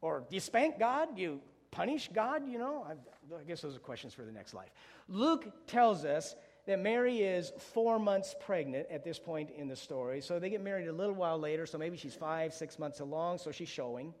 Or 0.00 0.24
do 0.28 0.36
you 0.36 0.40
spank 0.40 0.78
God? 0.78 1.16
Do 1.16 1.22
you 1.22 1.40
punish 1.70 2.08
God? 2.12 2.48
You 2.48 2.58
know, 2.58 2.86
I, 2.88 2.92
I 3.34 3.42
guess 3.44 3.60
those 3.60 3.76
are 3.76 3.80
questions 3.80 4.14
for 4.14 4.22
the 4.22 4.32
next 4.32 4.54
life. 4.54 4.70
Luke 5.08 5.66
tells 5.66 6.04
us 6.04 6.34
that 6.66 6.78
Mary 6.78 7.18
is 7.18 7.52
four 7.58 7.98
months 7.98 8.34
pregnant 8.40 8.86
at 8.90 9.04
this 9.04 9.18
point 9.18 9.50
in 9.50 9.68
the 9.68 9.76
story. 9.76 10.20
So 10.20 10.38
they 10.38 10.50
get 10.50 10.62
married 10.62 10.88
a 10.88 10.92
little 10.92 11.14
while 11.14 11.38
later. 11.38 11.66
So 11.66 11.78
maybe 11.78 11.96
she's 11.96 12.14
five, 12.14 12.54
six 12.54 12.78
months 12.78 13.00
along. 13.00 13.38
So 13.38 13.50
she's 13.50 13.68
showing. 13.68 14.14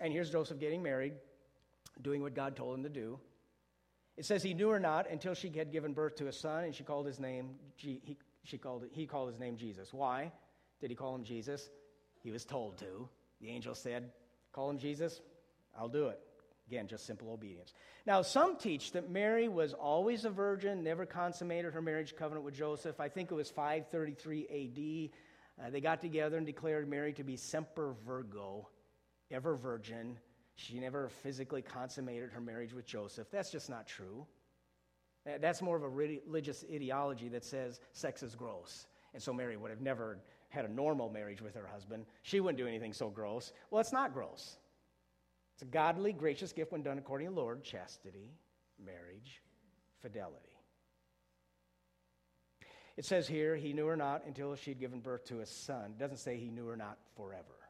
And 0.00 0.12
here's 0.12 0.30
Joseph 0.30 0.58
getting 0.58 0.82
married 0.82 1.14
doing 2.02 2.22
what 2.22 2.34
God 2.34 2.56
told 2.56 2.76
him 2.76 2.82
to 2.82 2.88
do. 2.88 3.18
It 4.16 4.24
says 4.24 4.42
he 4.42 4.54
knew 4.54 4.68
her 4.68 4.78
not 4.78 5.10
until 5.10 5.34
she 5.34 5.50
had 5.50 5.72
given 5.72 5.92
birth 5.92 6.16
to 6.16 6.28
a 6.28 6.32
son, 6.32 6.64
and 6.64 6.74
she 6.74 6.84
called 6.84 7.06
his 7.06 7.18
name. 7.18 7.56
He, 7.76 8.16
she 8.44 8.58
called 8.58 8.84
he 8.92 9.06
called 9.06 9.28
his 9.30 9.40
name 9.40 9.56
Jesus. 9.56 9.92
Why 9.92 10.30
did 10.80 10.90
he 10.90 10.96
call 10.96 11.14
him 11.14 11.24
Jesus? 11.24 11.70
He 12.20 12.30
was 12.30 12.44
told 12.44 12.78
to. 12.78 13.08
The 13.40 13.48
angel 13.48 13.74
said, 13.74 14.10
"Call 14.52 14.70
him 14.70 14.78
Jesus. 14.78 15.20
I'll 15.76 15.88
do 15.88 16.08
it." 16.08 16.20
Again, 16.68 16.86
just 16.86 17.04
simple 17.04 17.30
obedience. 17.30 17.74
Now, 18.06 18.22
some 18.22 18.56
teach 18.56 18.92
that 18.92 19.10
Mary 19.10 19.48
was 19.48 19.74
always 19.74 20.24
a 20.24 20.30
virgin, 20.30 20.82
never 20.82 21.04
consummated 21.04 21.74
her 21.74 21.82
marriage 21.82 22.16
covenant 22.16 22.44
with 22.44 22.54
Joseph. 22.54 23.00
I 23.00 23.08
think 23.08 23.30
it 23.30 23.34
was 23.34 23.50
533 23.50 24.46
A.D. 24.48 25.10
Uh, 25.62 25.70
they 25.70 25.82
got 25.82 26.00
together 26.00 26.38
and 26.38 26.46
declared 26.46 26.88
Mary 26.88 27.12
to 27.14 27.22
be 27.22 27.36
semper 27.36 27.94
virgo, 28.06 28.66
ever 29.30 29.56
virgin. 29.56 30.18
She 30.56 30.78
never 30.78 31.08
physically 31.08 31.62
consummated 31.62 32.30
her 32.30 32.40
marriage 32.40 32.72
with 32.72 32.86
Joseph. 32.86 33.28
That's 33.30 33.50
just 33.50 33.68
not 33.68 33.86
true. 33.86 34.26
That's 35.40 35.62
more 35.62 35.76
of 35.76 35.82
a 35.82 35.88
religious 35.88 36.64
ideology 36.72 37.28
that 37.30 37.44
says 37.44 37.80
sex 37.92 38.22
is 38.22 38.34
gross. 38.34 38.86
And 39.14 39.22
so 39.22 39.32
Mary 39.32 39.56
would 39.56 39.70
have 39.70 39.80
never 39.80 40.18
had 40.50 40.64
a 40.64 40.72
normal 40.72 41.08
marriage 41.08 41.40
with 41.40 41.54
her 41.54 41.66
husband. 41.66 42.04
She 42.22 42.40
wouldn't 42.40 42.58
do 42.58 42.66
anything 42.66 42.92
so 42.92 43.08
gross. 43.08 43.52
Well, 43.70 43.80
it's 43.80 43.92
not 43.92 44.12
gross. 44.12 44.58
It's 45.54 45.62
a 45.62 45.66
godly, 45.66 46.12
gracious 46.12 46.52
gift 46.52 46.72
when 46.72 46.82
done 46.82 46.98
according 46.98 47.28
to 47.28 47.34
the 47.34 47.40
Lord 47.40 47.62
chastity, 47.62 48.34
marriage, 48.84 49.42
fidelity. 50.02 50.50
It 52.96 53.04
says 53.04 53.26
here, 53.26 53.56
he 53.56 53.72
knew 53.72 53.86
her 53.86 53.96
not 53.96 54.24
until 54.26 54.54
she'd 54.54 54.78
given 54.78 55.00
birth 55.00 55.24
to 55.26 55.40
a 55.40 55.46
son. 55.46 55.94
It 55.96 55.98
doesn't 55.98 56.18
say 56.18 56.36
he 56.36 56.50
knew 56.50 56.66
her 56.66 56.76
not 56.76 56.98
forever. 57.16 57.63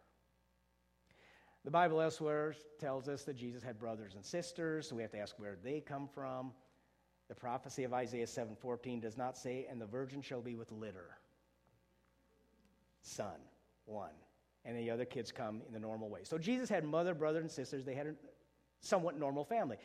The 1.64 1.70
Bible 1.70 2.00
elsewhere 2.00 2.54
tells 2.78 3.08
us 3.08 3.24
that 3.24 3.36
Jesus 3.36 3.62
had 3.62 3.78
brothers 3.78 4.14
and 4.14 4.24
sisters, 4.24 4.88
so 4.88 4.96
we 4.96 5.02
have 5.02 5.12
to 5.12 5.18
ask 5.18 5.38
where 5.38 5.56
they 5.56 5.80
come 5.80 6.06
from. 6.06 6.52
The 7.28 7.34
prophecy 7.34 7.84
of 7.84 7.94
Isaiah 7.94 8.26
7:14 8.26 9.00
does 9.00 9.16
not 9.16 9.38
say, 9.38 9.64
"And 9.66 9.80
the 9.80 9.86
virgin 9.86 10.20
shall 10.20 10.42
be 10.42 10.56
with 10.56 10.70
litter." 10.70 11.18
Son, 13.00 13.40
one. 13.86 14.14
And 14.66 14.76
the 14.76 14.90
other 14.90 15.06
kids 15.06 15.32
come 15.32 15.62
in 15.62 15.72
the 15.72 15.80
normal 15.80 16.10
way. 16.10 16.24
So 16.24 16.38
Jesus 16.38 16.68
had 16.68 16.84
mother, 16.84 17.14
brother, 17.14 17.40
and 17.40 17.50
sisters. 17.50 17.84
They 17.84 17.94
had 17.94 18.08
a 18.08 18.16
somewhat 18.80 19.16
normal 19.16 19.44
family. 19.44 19.78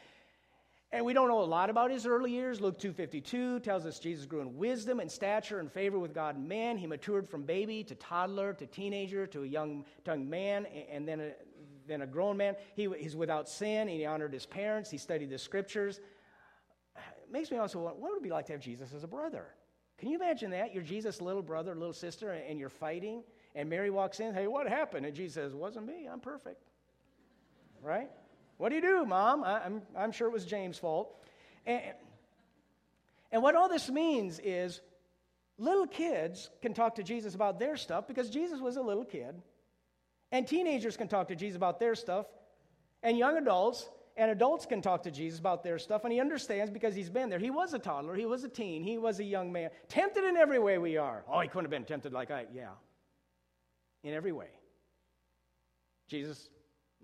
And 0.91 1.05
we 1.05 1.13
don't 1.13 1.27
know 1.27 1.41
a 1.41 1.45
lot 1.45 1.69
about 1.69 1.91
his 1.91 2.07
early 2.07 2.31
years. 2.31 2.59
Luke 2.59 2.79
2.52 2.79 3.59
tells 3.59 3.85
us 3.85 3.99
Jesus 3.99 4.25
grew 4.25 4.41
in 4.41 4.57
wisdom 4.57 4.99
and 4.99 5.11
stature 5.11 5.59
and 5.59 5.71
favor 5.71 5.99
with 5.99 6.13
God 6.13 6.35
and 6.35 6.47
man. 6.49 6.77
He 6.77 6.87
matured 6.87 7.29
from 7.29 7.43
baby 7.43 7.83
to 7.83 7.95
toddler 7.95 8.53
to 8.53 8.65
teenager 8.65 9.27
to 9.27 9.43
a 9.43 9.45
young, 9.45 9.85
young 10.05 10.27
man 10.27 10.65
and 10.65 11.07
then 11.07 11.35
then 11.89 12.01
a 12.01 12.07
grown 12.07 12.37
man. 12.37 12.55
He, 12.75 12.87
he's 12.97 13.15
without 13.15 13.49
sin. 13.49 13.87
He 13.87 14.05
honored 14.05 14.33
his 14.33 14.45
parents. 14.45 14.89
He 14.89 14.97
studied 14.97 15.29
the 15.29 15.37
scriptures. 15.37 15.99
It 16.95 17.31
makes 17.31 17.51
me 17.51 17.57
also 17.57 17.79
what 17.79 17.99
would 17.99 18.17
it 18.17 18.23
be 18.23 18.29
like 18.29 18.45
to 18.47 18.53
have 18.53 18.61
Jesus 18.61 18.93
as 18.93 19.03
a 19.03 19.07
brother? 19.07 19.45
Can 19.97 20.09
you 20.09 20.15
imagine 20.15 20.51
that? 20.51 20.73
You're 20.73 20.83
Jesus' 20.83 21.21
little 21.21 21.41
brother, 21.41 21.75
little 21.75 21.93
sister, 21.93 22.31
and 22.31 22.57
you're 22.57 22.69
fighting. 22.69 23.23
And 23.53 23.69
Mary 23.69 23.89
walks 23.89 24.19
in, 24.19 24.33
hey, 24.33 24.47
what 24.47 24.67
happened? 24.67 25.05
And 25.05 25.13
Jesus 25.13 25.33
says, 25.35 25.53
wasn't 25.53 25.87
me. 25.87 26.07
I'm 26.09 26.21
perfect. 26.21 26.63
Right? 27.81 28.09
What 28.57 28.69
do 28.69 28.75
you 28.75 28.81
do, 28.81 29.05
Mom? 29.05 29.43
I, 29.43 29.65
am 29.65 29.81
I'm, 29.95 30.03
I'm 30.03 30.11
sure 30.11 30.27
it 30.27 30.33
was 30.33 30.45
James' 30.45 30.77
fault. 30.77 31.15
And, 31.65 31.81
and 33.31 33.43
what 33.43 33.55
all 33.55 33.67
this 33.67 33.89
means 33.89 34.39
is 34.43 34.79
little 35.57 35.87
kids 35.87 36.49
can 36.61 36.73
talk 36.73 36.95
to 36.95 37.03
Jesus 37.03 37.35
about 37.35 37.59
their 37.59 37.75
stuff 37.75 38.07
because 38.07 38.29
Jesus 38.29 38.59
was 38.59 38.77
a 38.77 38.81
little 38.81 39.05
kid. 39.05 39.41
And 40.31 40.47
teenagers 40.47 40.97
can 40.97 41.07
talk 41.07 41.27
to 41.29 41.35
Jesus 41.35 41.55
about 41.55 41.79
their 41.79 41.95
stuff. 41.95 42.25
And 43.01 43.17
young 43.17 43.37
adults 43.37 43.89
and 44.15 44.29
adults 44.29 44.65
can 44.65 44.81
talk 44.81 45.03
to 45.03 45.11
Jesus 45.11 45.39
about 45.39 45.63
their 45.63 45.79
stuff. 45.79 46.03
And 46.03 46.13
he 46.13 46.19
understands 46.19 46.71
because 46.71 46.93
he's 46.93 47.09
been 47.09 47.29
there. 47.29 47.39
He 47.39 47.49
was 47.49 47.73
a 47.73 47.79
toddler, 47.79 48.15
he 48.15 48.25
was 48.25 48.43
a 48.43 48.49
teen, 48.49 48.83
he 48.83 48.97
was 48.97 49.19
a 49.19 49.23
young 49.23 49.51
man. 49.51 49.69
Tempted 49.87 50.23
in 50.23 50.37
every 50.37 50.59
way 50.59 50.77
we 50.77 50.97
are. 50.97 51.23
Oh, 51.27 51.39
he 51.39 51.47
couldn't 51.47 51.65
have 51.65 51.71
been 51.71 51.85
tempted 51.85 52.13
like 52.13 52.29
I, 52.29 52.45
yeah. 52.53 52.71
In 54.03 54.13
every 54.13 54.31
way. 54.31 54.49
Jesus, 56.07 56.49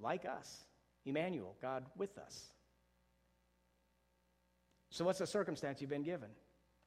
like 0.02 0.26
us, 0.26 0.66
Emmanuel, 1.06 1.56
God 1.62 1.86
with 1.96 2.18
us. 2.18 2.48
So, 4.90 5.06
what's 5.06 5.20
the 5.20 5.28
circumstance 5.28 5.82
you've 5.82 5.90
been 5.90 6.04
given, 6.04 6.30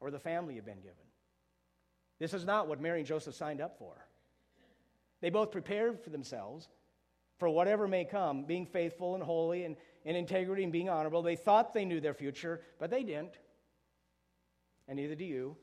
or 0.00 0.10
the 0.10 0.18
family 0.18 0.54
you've 0.54 0.64
been 0.64 0.80
given? 0.80 0.94
This 2.18 2.34
is 2.34 2.44
not 2.44 2.66
what 2.66 2.80
Mary 2.80 3.00
and 3.00 3.06
Joseph 3.06 3.34
signed 3.34 3.60
up 3.60 3.78
for. 3.78 4.07
They 5.20 5.30
both 5.30 5.50
prepared 5.50 6.00
for 6.00 6.10
themselves 6.10 6.68
for 7.38 7.48
whatever 7.48 7.86
may 7.86 8.04
come, 8.04 8.44
being 8.44 8.66
faithful 8.66 9.14
and 9.14 9.22
holy 9.22 9.64
and 9.64 9.76
in 10.04 10.16
integrity 10.16 10.64
and 10.64 10.72
being 10.72 10.88
honorable. 10.88 11.22
They 11.22 11.36
thought 11.36 11.72
they 11.72 11.84
knew 11.84 12.00
their 12.00 12.14
future, 12.14 12.60
but 12.78 12.90
they 12.90 13.02
didn't. 13.02 13.34
And 14.88 14.96
neither 14.96 15.14
do 15.14 15.24
you. 15.24 15.56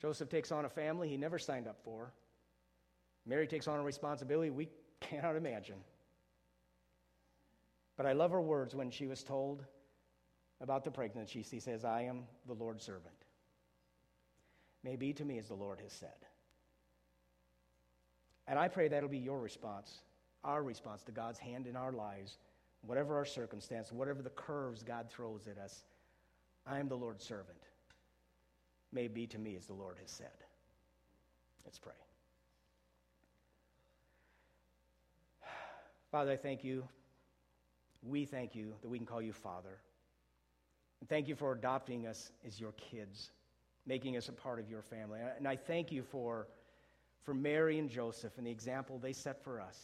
Joseph 0.00 0.28
takes 0.28 0.52
on 0.52 0.64
a 0.64 0.68
family 0.68 1.08
he 1.08 1.16
never 1.16 1.38
signed 1.38 1.66
up 1.66 1.78
for. 1.84 2.12
Mary 3.26 3.46
takes 3.46 3.68
on 3.68 3.78
a 3.78 3.82
responsibility 3.82 4.50
we 4.50 4.68
cannot 5.00 5.36
imagine. 5.36 5.78
But 7.96 8.06
I 8.06 8.12
love 8.12 8.32
her 8.32 8.40
words 8.40 8.74
when 8.74 8.90
she 8.90 9.06
was 9.06 9.22
told 9.22 9.64
about 10.60 10.84
the 10.84 10.90
pregnancy. 10.90 11.42
She 11.42 11.60
says, 11.60 11.84
I 11.84 12.02
am 12.02 12.24
the 12.46 12.54
Lord's 12.54 12.84
servant. 12.84 13.14
May 14.82 14.96
be 14.96 15.12
to 15.14 15.24
me 15.24 15.38
as 15.38 15.48
the 15.48 15.54
Lord 15.54 15.80
has 15.80 15.92
said. 15.92 16.26
And 18.46 18.58
I 18.58 18.68
pray 18.68 18.88
that'll 18.88 19.08
be 19.08 19.18
your 19.18 19.40
response, 19.40 20.02
our 20.42 20.62
response 20.62 21.02
to 21.04 21.12
God's 21.12 21.38
hand 21.38 21.66
in 21.66 21.76
our 21.76 21.92
lives, 21.92 22.38
whatever 22.82 23.16
our 23.16 23.24
circumstance, 23.24 23.90
whatever 23.90 24.22
the 24.22 24.30
curves 24.30 24.82
God 24.82 25.08
throws 25.10 25.48
at 25.48 25.58
us. 25.58 25.84
I 26.66 26.78
am 26.78 26.88
the 26.88 26.96
Lord's 26.96 27.24
servant. 27.24 27.58
May 28.92 29.08
be 29.08 29.26
to 29.28 29.38
me 29.38 29.56
as 29.56 29.66
the 29.66 29.72
Lord 29.72 29.96
has 30.00 30.10
said. 30.10 30.28
Let's 31.64 31.78
pray. 31.78 31.92
Father, 36.10 36.32
I 36.32 36.36
thank 36.36 36.62
you. 36.62 36.84
We 38.02 38.24
thank 38.24 38.54
you 38.54 38.74
that 38.82 38.88
we 38.88 38.98
can 38.98 39.06
call 39.06 39.22
you 39.22 39.32
Father. 39.32 39.80
And 41.00 41.08
thank 41.08 41.26
you 41.26 41.34
for 41.34 41.52
adopting 41.52 42.06
us 42.06 42.30
as 42.46 42.60
your 42.60 42.72
kids, 42.72 43.30
making 43.86 44.16
us 44.16 44.28
a 44.28 44.32
part 44.32 44.60
of 44.60 44.70
your 44.70 44.82
family. 44.82 45.20
And 45.36 45.48
I 45.48 45.56
thank 45.56 45.90
you 45.90 46.02
for, 46.02 46.46
for 47.24 47.34
Mary 47.34 47.78
and 47.78 47.90
Joseph 47.90 48.32
and 48.38 48.46
the 48.46 48.50
example 48.50 48.98
they 48.98 49.12
set 49.12 49.42
for 49.42 49.60
us. 49.60 49.78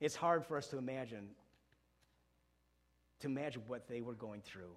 It's 0.00 0.16
hard 0.16 0.46
for 0.46 0.56
us 0.56 0.68
to 0.68 0.78
imagine 0.78 1.28
to 3.20 3.26
imagine 3.26 3.62
what 3.66 3.86
they 3.86 4.00
were 4.00 4.14
going 4.14 4.40
through. 4.40 4.72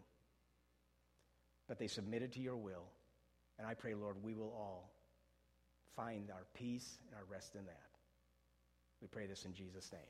But 1.68 1.80
they 1.80 1.88
submitted 1.88 2.34
to 2.34 2.42
your 2.42 2.58
will. 2.58 2.86
And 3.58 3.66
I 3.68 3.74
pray, 3.74 3.94
Lord, 3.94 4.18
we 4.22 4.34
will 4.34 4.52
all 4.52 4.92
find 5.96 6.30
our 6.30 6.46
peace 6.54 6.98
and 7.08 7.16
our 7.16 7.24
rest 7.32 7.56
in 7.56 7.66
that. 7.66 7.90
We 9.02 9.08
pray 9.08 9.28
this 9.28 9.46
in 9.46 9.54
Jesus' 9.54 9.92
name. 9.92 10.02